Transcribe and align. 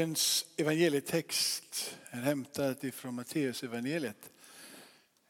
Dagens 0.00 0.46
evangelietext 0.56 1.96
är 2.10 2.20
hämtad 2.20 2.84
ifrån 2.84 3.14
Matteus 3.14 3.62
evangeliet 3.62 4.30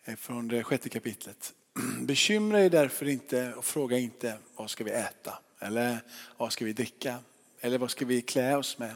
eh, 0.04 0.16
från 0.16 0.48
det 0.48 0.64
sjätte 0.64 0.88
kapitlet. 0.88 1.54
Bekymra 2.00 2.64
er 2.64 2.70
därför 2.70 3.08
inte 3.08 3.54
och 3.54 3.64
fråga 3.64 3.98
inte 3.98 4.38
vad 4.56 4.70
ska 4.70 4.84
vi 4.84 4.90
äta 4.90 5.38
eller 5.58 5.98
vad 6.36 6.52
ska 6.52 6.64
vi 6.64 6.72
dricka 6.72 7.18
eller 7.60 7.78
vad 7.78 7.90
ska 7.90 8.04
vi 8.04 8.22
klä 8.22 8.56
oss 8.56 8.78
med. 8.78 8.94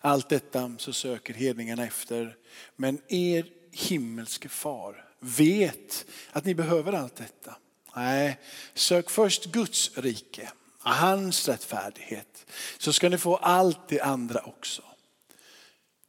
Allt 0.00 0.28
detta 0.28 0.74
så 0.78 0.92
söker 0.92 1.34
hedningarna 1.34 1.86
efter. 1.86 2.36
Men 2.76 3.00
er 3.08 3.46
himmelske 3.72 4.48
far 4.48 5.04
vet 5.20 6.06
att 6.30 6.44
ni 6.44 6.54
behöver 6.54 6.92
allt 6.92 7.16
detta. 7.16 7.56
Nej, 7.96 8.38
sök 8.74 9.10
först 9.10 9.44
Guds 9.44 9.98
rike, 9.98 10.50
hans 10.78 11.48
rättfärdighet, 11.48 12.46
så 12.78 12.92
ska 12.92 13.08
ni 13.08 13.18
få 13.18 13.36
allt 13.36 13.88
det 13.88 14.00
andra 14.00 14.40
också. 14.40 14.82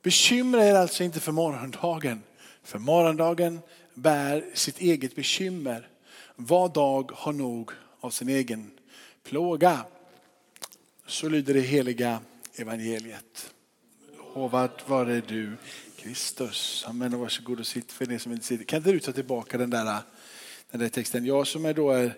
Bekymra 0.04 0.66
er 0.66 0.76
alltså 0.76 1.04
inte 1.04 1.20
för 1.20 1.32
morgondagen, 1.32 2.24
för 2.64 2.80
morgondagen 2.80 3.60
bär 3.94 4.46
sitt 4.54 4.80
eget 4.80 5.16
bekymmer. 5.16 5.88
Var 6.36 6.70
dag 6.70 7.12
har 7.14 7.34
nog 7.34 7.72
av 8.00 8.10
sin 8.10 8.30
egen 8.30 8.72
plåga. 9.24 9.86
Så 11.08 11.30
lyder 11.30 11.54
det 11.54 11.60
heliga 11.60 12.20
evangeliet. 12.56 13.54
Hovad 14.18 14.72
vare 14.86 15.22
du 15.28 15.52
Kristus. 15.98 16.86
Amen. 16.88 17.20
Varsågod 17.20 17.60
och 17.60 17.68
sitt 17.68 17.92
för 17.92 18.06
det 18.06 18.20
som 18.20 18.32
inte 18.32 18.46
sitter. 18.46 18.66
Kan 18.66 18.78
inte 18.78 18.92
du 18.92 19.00
ta 19.00 19.12
tillbaka 19.12 19.58
den 19.58 19.70
där, 19.70 19.98
den 20.72 20.80
där 20.80 20.90
texten? 20.90 21.26
Jag 21.26 21.48
som 21.48 21.66
är 21.66 21.74
då 21.74 21.92
är, 21.92 22.14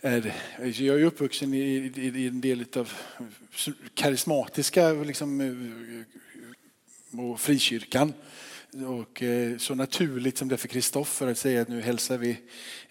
är 0.00 0.34
jag 0.60 1.00
är 1.00 1.04
uppvuxen 1.04 1.54
i, 1.54 1.58
i, 1.58 2.08
i 2.08 2.28
en 2.28 2.40
del 2.40 2.64
av 2.76 2.92
karismatiska 3.94 4.92
liksom, 4.92 5.40
och 7.18 7.40
frikyrkan. 7.40 8.12
Och 8.86 9.22
eh, 9.22 9.58
så 9.58 9.74
naturligt 9.74 10.38
som 10.38 10.48
det 10.48 10.54
är 10.54 10.56
för 10.56 10.68
Kristoffer 10.68 11.26
att 11.26 11.38
säga 11.38 11.62
att 11.62 11.68
nu 11.68 11.80
hälsar 11.80 12.18
vi 12.18 12.38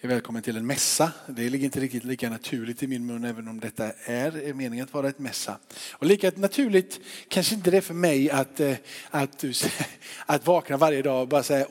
er 0.00 0.08
välkommen 0.08 0.42
till 0.42 0.56
en 0.56 0.66
mässa. 0.66 1.12
Det 1.26 1.48
ligger 1.48 1.64
inte 1.64 1.80
riktigt 1.80 2.04
lika 2.04 2.30
naturligt 2.30 2.82
i 2.82 2.86
min 2.86 3.06
mun 3.06 3.24
även 3.24 3.48
om 3.48 3.60
detta 3.60 3.92
är 4.04 4.52
meningen 4.54 4.84
att 4.84 4.94
vara 4.94 5.08
ett 5.08 5.18
mässa. 5.18 5.58
Och 5.92 6.06
lika 6.06 6.32
naturligt 6.34 7.00
kanske 7.28 7.54
inte 7.54 7.70
det 7.70 7.76
är 7.76 7.80
för 7.80 7.94
mig 7.94 8.30
att, 8.30 8.60
eh, 8.60 8.74
att, 9.10 9.44
att 10.26 10.46
vakna 10.46 10.76
varje 10.76 11.02
dag 11.02 11.22
och 11.22 11.28
bara 11.28 11.42
säga 11.42 11.66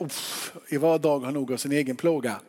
i 0.68 0.76
var 0.76 0.98
dag 0.98 1.20
har 1.20 1.32
nog 1.32 1.52
av 1.52 1.56
sin 1.56 1.72
egen 1.72 1.96
plåga. 1.96 2.40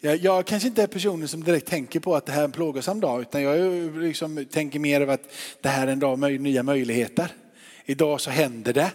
Jag, 0.00 0.16
jag 0.16 0.46
kanske 0.46 0.68
inte 0.68 0.82
är 0.82 0.86
personen 0.86 1.28
som 1.28 1.44
direkt 1.44 1.66
tänker 1.66 2.00
på 2.00 2.16
att 2.16 2.26
det 2.26 2.32
här 2.32 2.40
är 2.40 2.44
en 2.44 2.52
plågosam 2.52 3.00
dag 3.00 3.20
utan 3.20 3.42
jag 3.42 3.96
liksom 3.96 4.46
tänker 4.50 4.78
mer 4.78 5.00
av 5.00 5.10
att 5.10 5.32
det 5.60 5.68
här 5.68 5.86
är 5.86 5.92
en 5.92 5.98
dag 5.98 6.18
med 6.18 6.40
nya 6.40 6.62
möjligheter. 6.62 7.28
Idag 7.84 8.20
så 8.20 8.30
händer 8.30 8.72
det. 8.72 8.92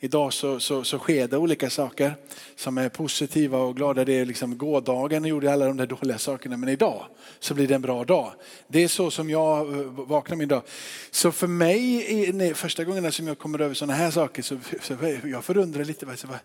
Idag 0.00 0.32
så, 0.32 0.60
så, 0.60 0.84
så 0.84 0.98
sker 0.98 1.28
det 1.28 1.36
olika 1.36 1.70
saker 1.70 2.14
som 2.56 2.78
är 2.78 2.88
positiva 2.88 3.58
och 3.58 3.76
glada. 3.76 4.04
Det 4.04 4.12
är 4.12 4.24
liksom 4.24 4.58
gårdagen 4.58 5.24
gjorde 5.24 5.52
alla 5.52 5.66
de 5.66 5.76
där 5.76 5.86
dåliga 5.86 6.18
sakerna 6.18 6.56
men 6.56 6.68
idag 6.68 7.06
så 7.40 7.54
blir 7.54 7.68
det 7.68 7.74
en 7.74 7.82
bra 7.82 8.04
dag. 8.04 8.32
Det 8.68 8.84
är 8.84 8.88
så 8.88 9.10
som 9.10 9.30
jag 9.30 9.72
eh, 9.72 9.86
vaknar 9.86 10.36
min 10.36 10.48
dag. 10.48 10.62
Så 11.10 11.32
för 11.32 11.46
mig, 11.46 12.54
första 12.54 12.84
gången 12.84 13.12
som 13.12 13.28
jag 13.28 13.38
kommer 13.38 13.58
över 13.58 13.74
sådana 13.74 13.94
här 13.94 14.10
saker 14.10 14.42
så, 14.42 14.58
så 14.82 14.96
jag 15.24 15.44
förundrar 15.44 15.84
lite. 15.84 16.06
Alltså, 16.06 16.26
vad, 16.26 16.38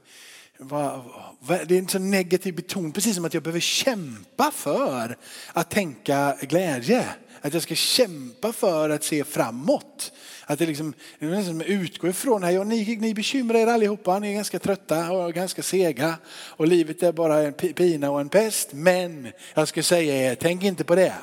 vad, 0.58 1.02
vad, 1.39 1.67
det 1.67 1.75
är 1.75 1.80
en 1.80 1.88
så 1.88 2.00
negativ 2.00 2.55
beton, 2.55 2.92
precis 2.92 3.16
som 3.16 3.25
att 3.25 3.33
jag 3.33 3.44
behöver 3.44 3.59
kämpa 3.59 4.52
för 4.52 5.17
att 5.53 5.70
tänka 5.70 6.38
glädje. 6.42 7.05
Att 7.41 7.53
jag 7.53 7.63
ska 7.63 7.75
kämpa 7.75 8.53
för 8.53 8.89
att 8.89 9.03
se 9.03 9.23
framåt. 9.23 10.11
Att 10.45 10.59
det 10.59 10.65
liksom, 10.65 10.93
det 11.19 11.25
är 11.25 11.29
nästan 11.29 11.61
utgår 11.61 12.09
ifrån, 12.09 12.43
här, 12.43 12.51
ja, 12.51 12.63
ni, 12.63 12.95
ni 12.95 13.13
bekymrar 13.13 13.59
er 13.59 13.67
allihopa, 13.67 14.19
ni 14.19 14.29
är 14.29 14.33
ganska 14.33 14.59
trötta 14.59 15.11
och 15.11 15.33
ganska 15.33 15.63
sega 15.63 16.15
och 16.31 16.67
livet 16.67 17.03
är 17.03 17.11
bara 17.11 17.41
en 17.41 17.53
pina 17.53 18.11
och 18.11 18.21
en 18.21 18.29
pest. 18.29 18.69
Men 18.73 19.27
jag 19.53 19.67
ska 19.67 19.83
säga 19.83 20.31
er, 20.31 20.35
tänk 20.35 20.64
inte 20.64 20.83
på 20.83 20.95
det. 20.95 21.14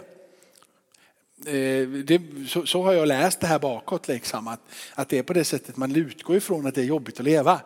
Eh, 1.46 1.88
det, 1.88 2.20
så, 2.48 2.66
så, 2.66 2.82
har 2.82 2.92
jag 2.92 3.08
läst 3.08 3.40
det 3.40 3.46
här 3.46 3.58
bakåt, 3.58 4.08
liksom, 4.08 4.48
att, 4.48 4.60
att 4.94 5.08
det 5.08 5.18
är 5.18 5.22
på 5.22 5.32
det 5.32 5.44
sättet 5.44 5.76
man 5.76 5.96
utgår 5.96 6.36
ifrån 6.36 6.66
att 6.66 6.74
det 6.74 6.80
är 6.80 6.84
jobbigt 6.84 7.20
att 7.20 7.24
leva. 7.24 7.60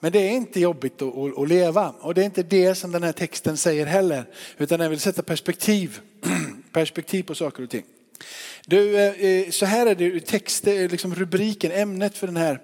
Men 0.00 0.12
det 0.12 0.18
är 0.18 0.30
inte 0.30 0.60
jobbigt 0.60 1.02
att, 1.02 1.18
att, 1.18 1.38
att, 1.38 1.48
leva 1.48 1.94
och 2.00 2.14
det 2.14 2.20
är 2.20 2.24
inte 2.24 2.42
det 2.42 2.74
som 2.74 2.92
den 2.92 3.02
här 3.02 3.12
texten 3.12 3.56
säger 3.56 3.86
heller. 3.86 4.24
Utan 4.58 4.80
den 4.80 4.90
vill 4.90 5.00
sätta 5.00 5.22
perspektiv, 5.22 6.00
perspektiv 6.72 7.22
på 7.22 7.34
saker 7.34 7.62
och 7.62 7.70
ting. 7.70 7.84
Du, 8.66 8.96
eh, 8.98 9.24
eh, 9.24 9.50
så 9.50 9.66
här 9.66 9.86
är 9.86 9.94
det 9.94 10.20
text, 10.20 10.66
eh, 10.66 10.90
liksom 10.90 11.14
rubriken, 11.14 11.72
ämnet 11.72 12.18
för 12.18 12.26
den 12.26 12.36
här 12.36 12.60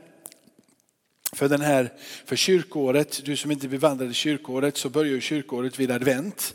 för 1.33 1.49
den 1.49 1.61
här, 1.61 1.93
för 2.25 2.37
kyrkåret, 2.37 3.25
du 3.25 3.37
som 3.37 3.51
inte 3.51 3.69
bevandrade 3.69 4.15
kyrkåret 4.15 4.77
så 4.77 4.89
börjar 4.89 5.21
kyrkåret 5.21 5.79
vid 5.79 5.91
advent. 5.91 6.55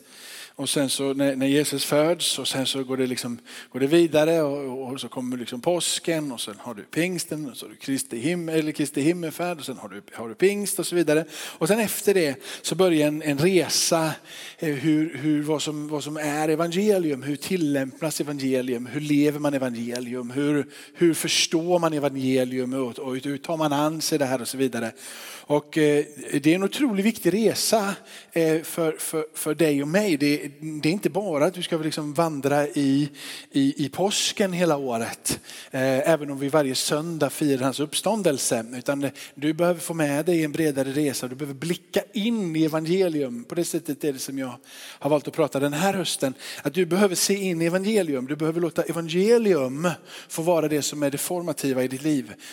Och 0.56 0.70
sen 0.70 0.90
så 0.90 1.14
när, 1.14 1.36
när, 1.36 1.48
Jesus 1.48 1.86
föds 1.86 2.40
och 2.40 2.48
sen 2.48 2.66
så 2.66 2.84
går 2.84 2.98
det, 2.98 3.08
liksom, 3.08 3.40
går 3.70 3.80
det 3.80 3.88
vidare 3.88 4.42
och, 4.42 4.92
och 4.92 5.02
så 5.02 5.08
kommer 5.08 5.38
liksom 5.38 5.62
påsken 5.62 6.32
och 6.32 6.42
sen 6.42 6.56
har 6.60 6.74
du 6.74 6.84
pingsten 6.84 7.50
och 7.50 7.58
så 7.58 7.66
har 7.66 7.70
du 7.70 7.76
Kristi, 7.76 8.18
him, 8.18 8.50
eller 8.50 8.72
Kristi 8.72 9.02
himmelfärd 9.02 9.60
och 9.60 9.66
sen 9.66 9.78
har 9.78 9.90
du, 9.90 10.02
har 10.14 10.30
du 10.30 10.36
pingst 10.36 10.80
och 10.80 10.88
så 10.88 10.96
vidare. 10.96 11.26
Och 11.34 11.68
sen 11.68 11.80
efter 11.80 12.14
det 12.14 12.36
så 12.62 12.76
börjar 12.76 13.08
en, 13.08 13.22
en 13.22 13.38
resa 13.38 14.12
eh, 14.60 14.74
hur, 14.74 15.18
hur, 15.18 15.44
vad, 15.44 15.62
som, 15.62 15.88
vad 15.88 16.04
som 16.04 16.18
är 16.18 16.50
evangelium, 16.50 17.24
hur 17.24 17.36
tillämpas 17.36 18.22
evangelium, 18.22 18.86
hur 18.86 19.02
lever 19.02 19.40
man 19.40 19.54
evangelium, 19.54 20.32
hur, 20.32 20.66
hur 20.94 21.14
förstår 21.14 21.80
man 21.80 21.94
evangelium 21.94 22.74
och, 22.74 23.00
och 23.00 23.16
hur 23.16 23.38
tar 23.38 23.58
man 23.58 23.74
an 23.74 24.02
sig 24.02 24.20
det 24.20 24.26
här 24.26 24.42
och 24.42 24.48
så 24.48 24.58
vidare. 24.58 24.92
Och 25.46 25.78
eh, 25.78 26.06
det 26.42 26.52
är 26.52 26.56
en 26.56 26.64
otroligt 26.64 27.06
viktig 27.06 27.34
resa 27.34 27.96
eh, 28.32 28.62
för, 28.62 28.92
för, 29.00 29.26
för 29.34 29.56
dig 29.56 29.82
och 29.82 29.88
mig. 29.88 30.18
Det, 30.18 30.43
det 30.60 30.90
är 30.90 30.94
inte 30.94 31.10
bara 31.10 31.46
att 31.46 31.54
du 31.54 31.62
ska 31.62 31.78
liksom 31.78 32.14
vandra 32.14 32.68
i, 32.68 33.10
i, 33.52 33.86
i 33.86 33.90
påsken 33.90 34.54
hela 34.54 34.78
året, 34.78 35.40
eh, 35.72 36.10
även 36.10 36.32
om 36.32 36.40
vi 36.40 36.50
varje 36.50 36.76
söndag 36.76 37.30
firar 37.30 37.64
hans 37.64 37.80
uppståndelse. 37.80 38.66
Utan 38.74 39.10
du 39.36 39.54
behöver 39.54 39.80
få 39.80 39.94
med 39.94 40.26
dig 40.26 40.44
en 40.44 40.52
bredare 40.52 40.92
resa, 40.92 41.28
du 41.28 41.36
behöver 41.36 41.60
blicka 41.60 42.02
in 42.14 42.56
i 42.56 42.64
evangelium. 42.66 43.44
På 43.44 43.56
det 43.56 43.66
sättet 43.66 44.04
är 44.04 44.14
det 44.14 44.20
som 44.20 44.40
jag 44.40 44.58
har 45.00 45.10
valt 45.10 45.28
att 45.28 45.34
prata 45.34 45.60
den 45.60 45.74
här 45.74 45.94
hösten. 45.94 46.34
Att 46.64 46.74
du 46.74 46.86
behöver 46.86 47.16
se 47.16 47.34
in 47.34 47.62
i 47.62 47.66
evangelium, 47.66 48.28
du 48.28 48.36
behöver 48.36 48.62
låta 48.62 48.84
evangelium 48.84 49.90
få 50.30 50.42
vara 50.42 50.68
det 50.68 50.82
som 50.82 51.04
är 51.04 51.12
det 51.12 51.18
formativa 51.18 51.84
i 51.84 51.88
ditt 51.88 52.04
liv. 52.04 52.34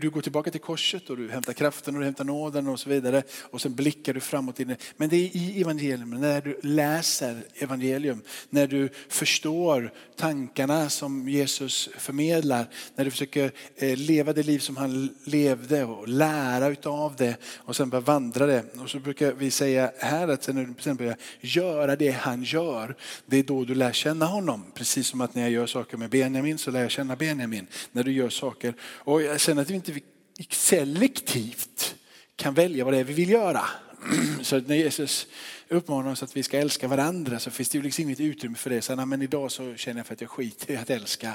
Du 0.00 0.10
går 0.10 0.20
tillbaka 0.20 0.50
till 0.50 0.60
korset 0.60 1.10
och 1.10 1.16
du 1.16 1.30
hämtar 1.30 1.52
kraften 1.52 1.94
och 1.94 2.00
du 2.00 2.04
hämtar 2.04 2.24
nåden 2.24 2.68
och 2.68 2.80
så 2.80 2.88
vidare. 2.88 3.22
Och 3.40 3.60
sen 3.60 3.74
blickar 3.74 4.14
du 4.14 4.20
framåt. 4.20 4.60
In. 4.60 4.76
Men 4.96 5.08
det 5.08 5.16
är 5.16 5.36
i 5.36 5.60
evangelium, 5.60 6.10
när 6.10 6.40
du 6.40 6.60
läser 6.76 7.42
evangelium, 7.54 8.22
när 8.50 8.66
du 8.66 8.88
förstår 9.08 9.92
tankarna 10.16 10.90
som 10.90 11.28
Jesus 11.28 11.88
förmedlar, 11.98 12.66
när 12.94 13.04
du 13.04 13.10
försöker 13.10 13.52
eh, 13.76 13.96
leva 13.96 14.32
det 14.32 14.42
liv 14.42 14.58
som 14.58 14.76
han 14.76 15.14
levde 15.24 15.84
och 15.84 16.08
lära 16.08 16.68
utav 16.68 17.16
det 17.16 17.36
och 17.56 17.76
sen 17.76 17.90
börja 17.90 18.00
vandra 18.00 18.46
det. 18.46 18.64
Och 18.78 18.90
så 18.90 18.98
brukar 18.98 19.32
vi 19.32 19.50
säga 19.50 19.92
här 19.98 20.28
att 20.28 20.44
sen 20.44 20.56
när 20.56 20.64
du 20.64 20.74
sen 20.78 20.96
börjar 20.96 21.16
göra 21.40 21.96
det 21.96 22.10
han 22.10 22.42
gör, 22.42 22.96
det 23.26 23.36
är 23.36 23.42
då 23.42 23.64
du 23.64 23.74
lär 23.74 23.92
känna 23.92 24.26
honom. 24.26 24.64
Precis 24.74 25.06
som 25.06 25.20
att 25.20 25.34
när 25.34 25.42
jag 25.42 25.50
gör 25.50 25.66
saker 25.66 25.96
med 25.96 26.10
Benjamin 26.10 26.58
så 26.58 26.70
lär 26.70 26.80
jag 26.80 26.90
känna 26.90 27.16
Benjamin. 27.16 27.66
När 27.92 28.04
du 28.04 28.12
gör 28.12 28.28
saker. 28.28 28.74
Och 28.82 29.20
sen 29.36 29.58
att 29.58 29.70
vi 29.70 29.74
inte 29.74 30.00
selektivt 30.48 31.94
kan 32.36 32.54
välja 32.54 32.84
vad 32.84 32.94
det 32.94 32.98
är 32.98 33.04
vi 33.04 33.14
vill 33.14 33.30
göra. 33.30 33.64
Så 34.42 34.60
när 34.60 34.76
Jesus 34.76 35.26
uppmanar 35.70 36.10
oss 36.10 36.22
att 36.22 36.36
vi 36.36 36.42
ska 36.42 36.58
älska 36.58 36.88
varandra 36.88 37.38
så 37.38 37.50
finns 37.50 37.68
det 37.68 37.78
ju 37.78 37.82
liksom 37.82 38.04
inget 38.04 38.20
utrymme 38.20 38.56
för 38.56 38.70
det. 38.70 38.82
Så, 38.82 39.06
men 39.06 39.22
idag 39.22 39.52
så 39.52 39.74
känner 39.76 40.00
jag 40.00 40.06
för 40.06 40.14
att 40.14 40.20
jag 40.20 40.30
skiter 40.30 40.74
i 40.74 40.76
att 40.76 40.90
älska. 40.90 41.32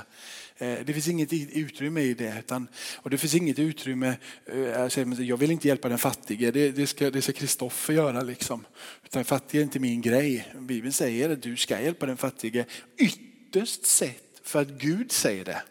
Eh, 0.57 0.77
det 0.85 0.93
finns 0.93 1.07
inget 1.07 1.33
utrymme 1.33 2.01
i 2.01 2.13
det. 2.13 2.35
Utan, 2.39 2.67
och 2.95 3.09
det 3.09 3.17
finns 3.17 3.35
inget 3.35 3.59
utrymme, 3.59 4.15
eh, 4.45 4.81
alltså, 4.81 5.01
jag 5.01 5.37
vill 5.37 5.51
inte 5.51 5.67
hjälpa 5.67 5.89
den 5.89 5.97
fattige, 5.97 6.51
det, 6.51 6.71
det 6.71 6.87
ska 6.87 7.11
Kristoffer 7.11 7.93
göra. 7.93 8.21
Liksom. 8.21 8.65
Utan 9.05 9.25
fattig 9.25 9.59
är 9.59 9.63
inte 9.63 9.79
min 9.79 10.01
grej. 10.01 10.53
Bibeln 10.59 10.93
säger 10.93 11.29
att 11.29 11.41
du 11.41 11.57
ska 11.57 11.81
hjälpa 11.81 12.05
den 12.05 12.17
fattige 12.17 12.65
ytterst 12.97 13.85
sett 13.85 14.41
för 14.43 14.61
att 14.61 14.69
Gud 14.69 15.11
säger 15.11 15.45
det. 15.45 15.61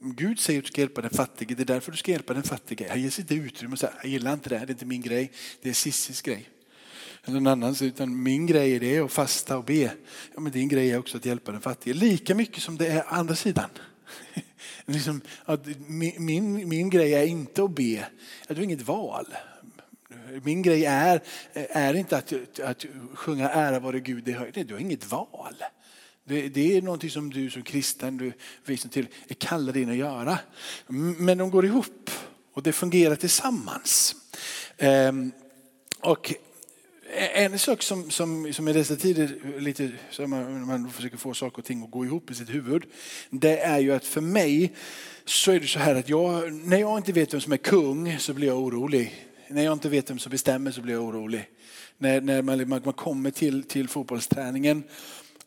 Gud 0.00 0.40
säger 0.40 0.58
att 0.58 0.64
du 0.64 0.68
ska 0.68 0.80
hjälpa 0.80 1.00
den 1.00 1.10
fattige, 1.10 1.54
det 1.54 1.62
är 1.62 1.64
därför 1.64 1.92
du 1.92 1.98
ska 1.98 2.12
hjälpa 2.12 2.34
den 2.34 2.42
fattige. 2.42 2.86
Han 2.88 3.02
ges 3.02 3.18
inte 3.18 3.34
utrymme 3.34 3.72
och 3.72 3.78
säger, 3.78 3.94
jag 4.02 4.10
gillar 4.10 4.32
inte 4.32 4.48
det, 4.48 4.58
det 4.58 4.64
är 4.64 4.70
inte 4.70 4.86
min 4.86 5.02
grej, 5.02 5.32
det 5.62 5.68
är 5.68 5.72
Sissis 5.72 6.22
grej. 6.22 6.48
Eller 7.26 7.40
någon 7.40 7.46
annans, 7.46 7.82
utan 7.82 8.22
min 8.22 8.46
grej 8.46 8.74
är 8.74 8.80
det 8.80 8.98
att 8.98 9.12
fasta 9.12 9.58
och 9.58 9.64
be. 9.64 9.92
Ja, 10.34 10.40
men 10.40 10.52
din 10.52 10.68
grej 10.68 10.90
är 10.90 10.98
också 10.98 11.16
att 11.16 11.24
hjälpa 11.24 11.52
den 11.52 11.60
fattige. 11.60 11.94
Lika 11.94 12.34
mycket 12.34 12.62
som 12.62 12.78
det 12.78 12.86
är 12.86 13.04
andra 13.08 13.34
sidan. 13.34 13.70
liksom, 14.84 15.20
att 15.44 15.66
min, 15.86 16.68
min, 16.68 16.90
grej 16.90 17.14
är 17.14 17.26
inte 17.26 17.64
att 17.64 17.74
be, 17.74 18.06
du 18.48 18.54
har 18.54 18.62
inget 18.62 18.82
val. 18.82 19.26
Min 20.42 20.62
grej 20.62 20.84
är, 20.84 21.22
är 21.54 21.94
inte 21.94 22.16
att, 22.16 22.60
att 22.60 22.84
sjunga 23.14 23.50
ära 23.50 23.80
vare 23.80 24.00
Gud, 24.00 24.24
du 24.24 24.74
har 24.74 24.80
inget 24.80 25.10
val. 25.10 25.54
Det, 26.24 26.48
det 26.48 26.76
är 26.76 26.82
någonting 26.82 27.10
som 27.10 27.30
du 27.30 27.50
som 27.50 27.62
kristen, 27.62 28.16
du 28.16 28.32
visar 28.64 28.88
till, 28.88 29.06
är 29.28 29.34
kallad 29.34 29.76
in 29.76 29.90
att 29.90 29.96
göra. 29.96 30.38
Men 31.18 31.38
de 31.38 31.50
går 31.50 31.64
ihop. 31.64 32.10
Och 32.52 32.62
det 32.62 32.72
fungerar 32.72 33.16
tillsammans. 33.16 34.14
Ehm, 34.78 35.32
och 36.00 36.34
Eh, 37.14 37.44
en 37.44 37.58
sak 37.58 37.82
som, 37.82 38.10
som, 38.10 38.52
som 38.52 38.68
i 38.68 38.72
dessa 38.72 38.96
tider, 38.96 39.30
lite, 39.58 39.90
som 40.10 40.30
man, 40.30 40.66
man 40.66 40.90
försöker 40.90 41.16
få 41.16 41.34
saker 41.34 41.58
och 41.58 41.64
ting 41.64 41.82
att 41.82 41.90
gå 41.90 42.04
ihop 42.04 42.30
i 42.30 42.34
sitt 42.34 42.54
huvud, 42.54 42.82
det 43.30 43.58
är 43.58 43.78
ju 43.78 43.92
att 43.92 44.04
för 44.04 44.20
mig 44.20 44.72
så 45.24 45.52
är 45.52 45.60
det 45.60 45.66
så 45.66 45.78
här 45.78 45.94
att 45.94 46.08
jag, 46.08 46.52
när 46.52 46.78
jag 46.78 46.98
inte 46.98 47.12
vet 47.12 47.34
vem 47.34 47.40
som 47.40 47.52
är 47.52 47.56
kung 47.56 48.18
så 48.18 48.34
blir 48.34 48.48
jag 48.48 48.58
orolig. 48.58 49.26
När 49.48 49.64
jag 49.64 49.72
inte 49.72 49.88
vet 49.88 50.10
vem 50.10 50.18
som 50.18 50.30
bestämmer 50.30 50.70
så 50.70 50.80
blir 50.80 50.94
jag 50.94 51.02
orolig. 51.02 51.48
När, 51.98 52.20
när 52.20 52.42
man, 52.42 52.68
man, 52.68 52.92
kommer 52.92 53.30
till, 53.30 53.62
till 53.62 53.88
fotbollsträningen 53.88 54.82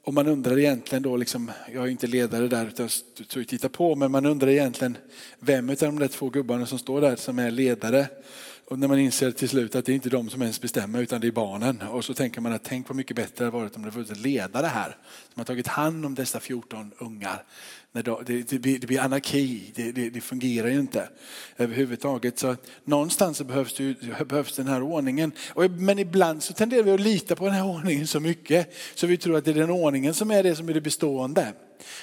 och 0.03 0.13
man 0.13 0.27
undrar 0.27 0.59
egentligen 0.59 1.03
då, 1.03 1.17
liksom, 1.17 1.51
jag 1.73 1.83
är 1.83 1.87
inte 1.87 2.07
ledare 2.07 2.47
där 2.47 2.67
utan 2.67 2.89
jag 3.35 3.47
tittar 3.47 3.69
på, 3.69 3.95
men 3.95 4.11
man 4.11 4.25
undrar 4.25 4.49
egentligen 4.49 4.97
vem 5.39 5.69
av 5.69 5.75
de 5.75 5.99
där 5.99 6.07
två 6.07 6.29
gubbarna 6.29 6.65
som 6.65 6.79
står 6.79 7.01
där 7.01 7.15
som 7.15 7.39
är 7.39 7.51
ledare. 7.51 8.07
Och 8.69 8.79
när 8.79 8.87
man 8.87 8.99
inser 8.99 9.31
till 9.31 9.49
slut 9.49 9.75
att 9.75 9.85
det 9.85 9.91
är 9.91 9.93
inte 9.93 10.09
de 10.09 10.29
som 10.29 10.41
ens 10.41 10.61
bestämmer 10.61 11.01
utan 11.01 11.21
det 11.21 11.27
är 11.27 11.31
barnen. 11.31 11.81
Och 11.81 12.05
så 12.05 12.13
tänker 12.13 12.41
man 12.41 12.53
att 12.53 12.63
tänk 12.63 12.89
vad 12.89 12.95
mycket 12.95 13.15
bättre 13.15 13.33
det 13.37 13.43
hade 13.43 13.57
varit 13.57 13.75
om 13.75 13.81
det 13.81 13.91
funnits 13.91 14.11
en 14.11 14.21
ledare 14.21 14.65
här 14.65 14.97
som 15.33 15.39
har 15.39 15.45
tagit 15.45 15.67
hand 15.67 16.05
om 16.05 16.15
dessa 16.15 16.39
14 16.39 16.91
ungar. 16.97 17.43
Det, 17.91 18.25
det, 18.49 18.59
blir, 18.59 18.79
det 18.79 18.87
blir 18.87 18.99
anarki, 18.99 19.71
det, 19.75 19.91
det, 19.91 20.09
det, 20.09 20.21
fungerar 20.21 20.67
ju 20.67 20.79
inte 20.79 21.09
överhuvudtaget. 21.57 22.39
Så 22.39 22.55
någonstans 22.83 23.37
så 23.37 23.43
behövs, 23.43 23.73
det, 23.73 24.27
behövs 24.27 24.55
den 24.55 24.67
här 24.67 24.81
ordningen. 24.81 25.31
Och, 25.49 25.71
men 25.71 25.99
ibland 25.99 26.43
så 26.43 26.53
tenderar 26.53 26.83
vi 26.83 26.91
att 26.91 26.99
lita 26.99 27.35
på 27.35 27.45
den 27.45 27.53
här 27.53 27.65
ordningen 27.65 28.07
så 28.07 28.19
mycket 28.19 28.73
så 28.95 29.07
vi 29.07 29.17
tror 29.17 29.37
att 29.37 29.45
det 29.45 29.51
är 29.51 29.55
den 29.55 29.69
ordningen 29.69 30.13
som 30.13 30.31
är 30.31 30.43
det 30.43 30.55
som 30.55 30.69
är 30.69 30.73
det 30.73 30.81
bestående. 30.81 31.53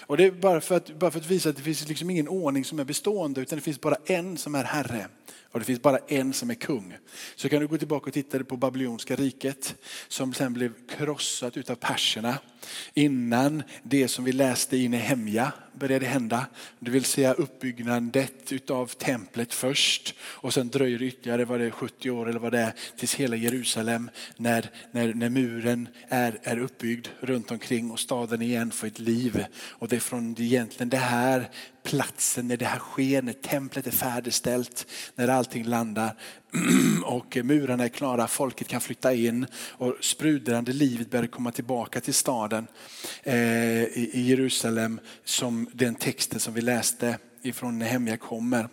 Och 0.01 0.17
det 0.17 0.25
är 0.25 0.31
bara 0.31 0.61
för 0.61 0.77
att, 0.77 0.99
bara 0.99 1.11
för 1.11 1.21
att 1.21 1.31
visa 1.31 1.49
att 1.49 1.57
det 1.57 1.63
finns 1.63 1.89
liksom 1.89 2.11
ingen 2.11 2.29
ordning 2.29 2.65
som 2.65 2.79
är 2.79 2.85
bestående 2.85 3.41
utan 3.41 3.59
det 3.59 3.63
finns 3.63 3.81
bara 3.81 3.97
en 4.07 4.37
som 4.37 4.55
är 4.55 4.65
herre. 4.65 5.07
Och 5.51 5.59
det 5.59 5.65
finns 5.67 5.83
bara 5.83 5.99
en 5.99 6.33
som 6.33 6.51
är 6.51 6.55
kung. 6.55 6.97
Så 7.37 7.49
kan 7.49 7.61
du 7.61 7.67
gå 7.67 7.79
tillbaka 7.79 8.07
och 8.07 8.15
titta 8.15 8.45
på 8.45 8.57
babyloniska 8.57 9.17
riket 9.17 9.75
som 10.09 10.35
sen 10.35 10.53
blev 10.53 10.73
krossat 10.89 11.57
utav 11.57 11.75
perserna 11.75 12.39
innan 12.95 13.63
det 13.83 14.09
som 14.09 14.25
vi 14.25 14.33
läste 14.33 14.77
i 14.77 14.89
Nehemja 14.89 15.53
började 15.79 16.07
hända. 16.07 16.47
Det 16.79 16.91
vill 16.91 17.05
säga 17.05 17.33
uppbyggnadet 17.33 18.53
utav 18.53 18.87
templet 18.87 19.55
först 19.55 20.15
och 20.21 20.55
sen 20.55 20.69
dröjer 20.69 20.99
det 20.99 21.05
ytterligare 21.05 21.45
vad 21.45 21.61
det 21.61 21.67
är, 21.67 21.71
70 21.71 22.11
år 22.11 22.29
eller 22.29 22.39
vad 22.39 22.53
det 22.53 22.59
är 22.59 22.73
tills 22.97 23.15
hela 23.15 23.37
Jerusalem 23.37 24.11
när, 24.37 24.71
när, 24.93 25.15
när 25.15 25.29
muren 25.29 25.89
är, 26.09 26.39
är 26.43 26.59
uppbyggd 26.59 27.09
runt 27.21 27.51
omkring 27.51 27.91
och 27.91 28.01
staden 28.01 28.43
igen 28.43 28.71
får 28.71 28.87
ett 28.87 28.99
liv. 28.99 29.45
Och 29.71 29.89
det 29.89 29.97
är 29.97 30.01
från 30.01 30.37
egentligen 30.39 30.89
det 30.89 30.97
här 30.97 31.51
platsen 31.83 32.49
när 32.49 32.57
det 32.57 32.65
här 32.65 32.79
sker, 32.79 33.23
när 33.23 33.33
templet 33.33 33.87
är 33.87 33.91
färdigställt, 33.91 34.87
när 35.15 35.29
allting 35.29 35.65
landar 35.65 36.17
och 37.05 37.37
murarna 37.45 37.85
är 37.85 37.89
klara, 37.89 38.29
folket 38.29 38.69
kan 38.69 38.81
flytta 38.81 39.15
in 39.15 39.47
och 39.71 39.97
sprudlande 40.01 40.73
livet 40.73 41.11
börjar 41.11 41.27
komma 41.27 41.53
tillbaka 41.53 42.01
till 42.01 42.15
staden 42.15 42.67
eh, 43.23 43.83
i 43.83 44.23
Jerusalem 44.29 45.01
som 45.25 45.69
den 45.73 45.95
texten 45.95 46.41
som 46.41 46.55
vi 46.55 46.61
läste 46.61 47.19
ifrån 47.43 47.79
Nehemja 47.79 48.17
kommer 48.17 48.69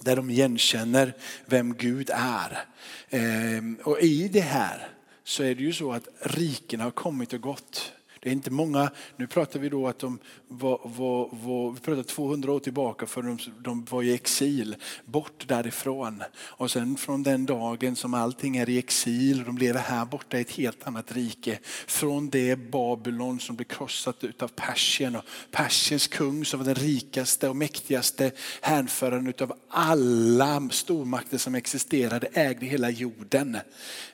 där 0.00 0.16
de 0.16 0.30
igenkänner 0.30 1.16
vem 1.46 1.74
Gud 1.74 2.10
är. 2.14 2.64
Eh, 3.08 3.62
och 3.84 4.00
i 4.00 4.28
det 4.28 4.40
här 4.40 4.88
så 5.24 5.42
är 5.42 5.54
det 5.54 5.62
ju 5.62 5.72
så 5.72 5.92
att 5.92 6.08
riken 6.20 6.80
har 6.80 6.90
kommit 6.90 7.32
och 7.32 7.40
gått. 7.40 7.92
Det 8.22 8.28
är 8.28 8.32
inte 8.32 8.50
många, 8.50 8.90
nu 9.16 9.26
pratar 9.26 9.60
vi 9.60 9.68
då 9.68 9.88
att 9.88 9.98
de 9.98 10.18
var, 10.48 10.80
var, 10.84 11.28
var, 11.32 11.72
vi 11.72 11.80
pratar 11.80 12.02
200 12.02 12.52
år 12.52 12.60
tillbaka 12.60 13.06
för 13.06 13.22
de, 13.22 13.38
de 13.58 13.84
var 13.84 14.02
i 14.02 14.14
exil, 14.14 14.76
bort 15.04 15.48
därifrån. 15.48 16.22
Och 16.36 16.70
sen 16.70 16.96
från 16.96 17.22
den 17.22 17.46
dagen 17.46 17.96
som 17.96 18.14
allting 18.14 18.56
är 18.56 18.68
i 18.68 18.78
exil, 18.78 19.40
och 19.40 19.46
de 19.46 19.58
lever 19.58 19.80
här 19.80 20.04
borta 20.04 20.38
i 20.38 20.40
ett 20.40 20.50
helt 20.50 20.86
annat 20.86 21.12
rike. 21.12 21.58
Från 21.86 22.30
det 22.30 22.56
Babylon 22.56 23.40
som 23.40 23.56
blev 23.56 23.64
krossat 23.64 24.24
utav 24.24 24.48
Persien 24.48 25.16
och 25.16 25.24
Persiens 25.50 26.08
kung 26.08 26.44
som 26.44 26.60
var 26.60 26.66
den 26.66 26.74
rikaste 26.74 27.48
och 27.48 27.56
mäktigaste 27.56 28.30
hänföraren 28.60 29.26
utav 29.26 29.52
alla 29.68 30.68
stormakter 30.70 31.38
som 31.38 31.54
existerade, 31.54 32.28
ägde 32.32 32.66
hela 32.66 32.90
jorden. 32.90 33.58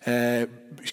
Eh, 0.00 0.48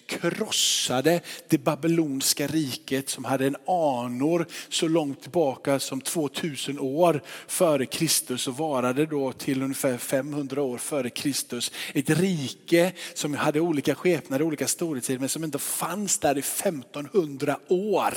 krossade 0.06 1.20
det 1.48 1.58
babyloniska 1.58 2.46
riket 2.46 3.03
som 3.08 3.24
hade 3.24 3.46
en 3.46 3.56
anor 3.66 4.46
så 4.68 4.88
långt 4.88 5.22
tillbaka 5.22 5.78
som 5.78 6.00
2000 6.00 6.78
år 6.78 7.22
före 7.46 7.86
Kristus 7.86 8.48
och 8.48 8.56
varade 8.56 9.06
då 9.06 9.32
till 9.32 9.62
ungefär 9.62 9.98
500 9.98 10.62
år 10.62 10.78
före 10.78 11.10
Kristus. 11.10 11.72
Ett 11.94 12.10
rike 12.10 12.92
som 13.14 13.34
hade 13.34 13.60
olika 13.60 13.94
skepnader, 13.94 14.44
olika 14.44 14.66
storhetstider 14.66 15.20
men 15.20 15.28
som 15.28 15.44
inte 15.44 15.58
fanns 15.58 16.18
där 16.18 16.36
i 16.36 16.40
1500 16.40 17.58
år 17.68 18.14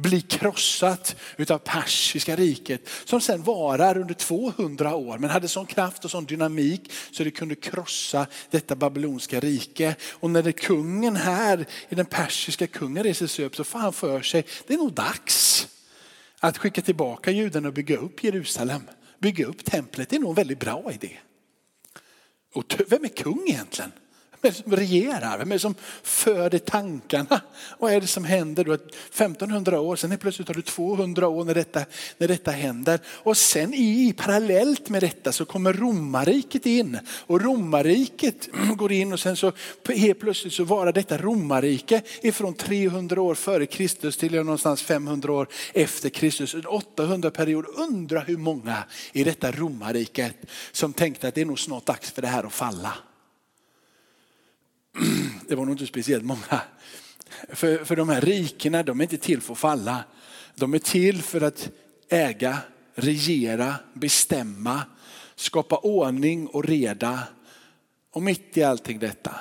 blir 0.00 0.20
krossat 0.20 1.16
utav 1.36 1.58
persiska 1.58 2.36
riket 2.36 2.88
som 3.04 3.20
sen 3.20 3.42
varar 3.42 3.98
under 3.98 4.14
200 4.14 4.94
år 4.94 5.18
men 5.18 5.30
hade 5.30 5.48
sån 5.48 5.66
kraft 5.66 6.04
och 6.04 6.10
sån 6.10 6.24
dynamik 6.24 6.92
så 7.12 7.24
det 7.24 7.30
kunde 7.30 7.54
krossa 7.54 8.26
detta 8.50 8.76
babylonska 8.76 9.40
rike. 9.40 9.96
Och 10.10 10.30
när 10.30 10.42
det 10.42 10.52
kungen 10.52 11.16
här, 11.16 11.66
i 11.88 11.94
den 11.94 12.06
persiska 12.06 12.66
kungen 12.66 13.02
reser 13.02 13.26
sig 13.26 13.44
upp 13.44 13.56
så 13.56 13.64
får 13.64 13.78
han 13.78 13.92
för 13.92 14.22
sig, 14.22 14.44
det 14.66 14.74
är 14.74 14.78
nog 14.78 14.92
dags 14.92 15.68
att 16.40 16.58
skicka 16.58 16.82
tillbaka 16.82 17.30
judarna 17.30 17.68
och 17.68 17.74
bygga 17.74 17.96
upp 17.96 18.24
Jerusalem. 18.24 18.82
Bygga 19.18 19.46
upp 19.46 19.64
templet, 19.64 20.08
det 20.08 20.16
är 20.16 20.20
nog 20.20 20.30
en 20.30 20.34
väldigt 20.34 20.60
bra 20.60 20.92
idé. 20.92 21.16
Och 22.54 22.64
vem 22.88 23.04
är 23.04 23.08
kung 23.08 23.48
egentligen? 23.48 23.92
Vem 24.42 24.48
är 24.48 24.56
det 24.56 24.62
som 24.62 24.76
regerar? 24.76 25.38
Vem 25.38 25.50
är 25.52 25.54
det 25.54 25.58
som 25.58 25.74
föder 26.02 26.58
tankarna? 26.58 27.40
Vad 27.78 27.92
är 27.92 28.00
det 28.00 28.06
som 28.06 28.24
händer 28.24 28.64
då? 28.64 28.74
1500 28.74 29.80
år, 29.80 29.96
sen 29.96 30.18
plötsligt 30.18 30.48
har 30.48 30.54
du 30.54 30.62
200 30.62 31.28
år 31.28 31.44
när 31.44 31.54
detta, 31.54 31.84
när 32.18 32.28
detta 32.28 32.50
händer. 32.50 33.00
Och 33.06 33.36
sen 33.36 33.74
i 33.74 34.14
parallellt 34.16 34.88
med 34.88 35.02
detta 35.02 35.32
så 35.32 35.44
kommer 35.44 35.72
romarriket 35.72 36.66
in. 36.66 36.98
Och 37.08 37.40
romarriket 37.40 38.48
går 38.76 38.92
in 38.92 39.12
och 39.12 39.20
sen 39.20 39.36
så 39.36 39.52
helt 39.88 40.20
plötsligt 40.20 40.52
så 40.52 40.64
varar 40.64 40.92
detta 40.92 41.18
romarrike 41.18 42.02
ifrån 42.22 42.54
300 42.54 43.22
år 43.22 43.34
före 43.34 43.66
Kristus 43.66 44.16
till 44.16 44.34
någonstans 44.34 44.82
500 44.82 45.32
år 45.32 45.48
efter 45.74 46.08
Kristus. 46.08 46.54
En 46.54 46.66
800 46.66 47.30
period. 47.30 47.64
Undra 47.76 48.20
hur 48.20 48.36
många 48.36 48.84
i 49.12 49.24
detta 49.24 49.52
romarriket 49.52 50.36
som 50.72 50.92
tänkte 50.92 51.28
att 51.28 51.34
det 51.34 51.40
är 51.40 51.44
nog 51.44 51.58
snart 51.58 51.86
dags 51.86 52.10
för 52.10 52.22
det 52.22 52.28
här 52.28 52.44
att 52.44 52.52
falla. 52.52 52.92
det 55.48 55.54
var 55.54 55.64
nog 55.64 55.74
inte 55.74 55.86
speciellt 55.86 56.24
många. 56.24 56.60
För, 57.48 57.84
för 57.84 57.96
de 57.96 58.08
här 58.08 58.20
rikena, 58.20 58.82
de 58.82 59.00
är 59.00 59.04
inte 59.04 59.16
till 59.16 59.40
för 59.40 59.52
att 59.52 59.58
falla. 59.58 60.04
De 60.54 60.74
är 60.74 60.78
till 60.78 61.22
för 61.22 61.40
att 61.40 61.70
äga, 62.08 62.58
regera, 62.94 63.74
bestämma, 63.94 64.82
skapa 65.34 65.76
ordning 65.76 66.46
och 66.46 66.64
reda. 66.64 67.22
Och 68.12 68.22
mitt 68.22 68.56
i 68.56 68.62
allting 68.62 68.98
detta 68.98 69.34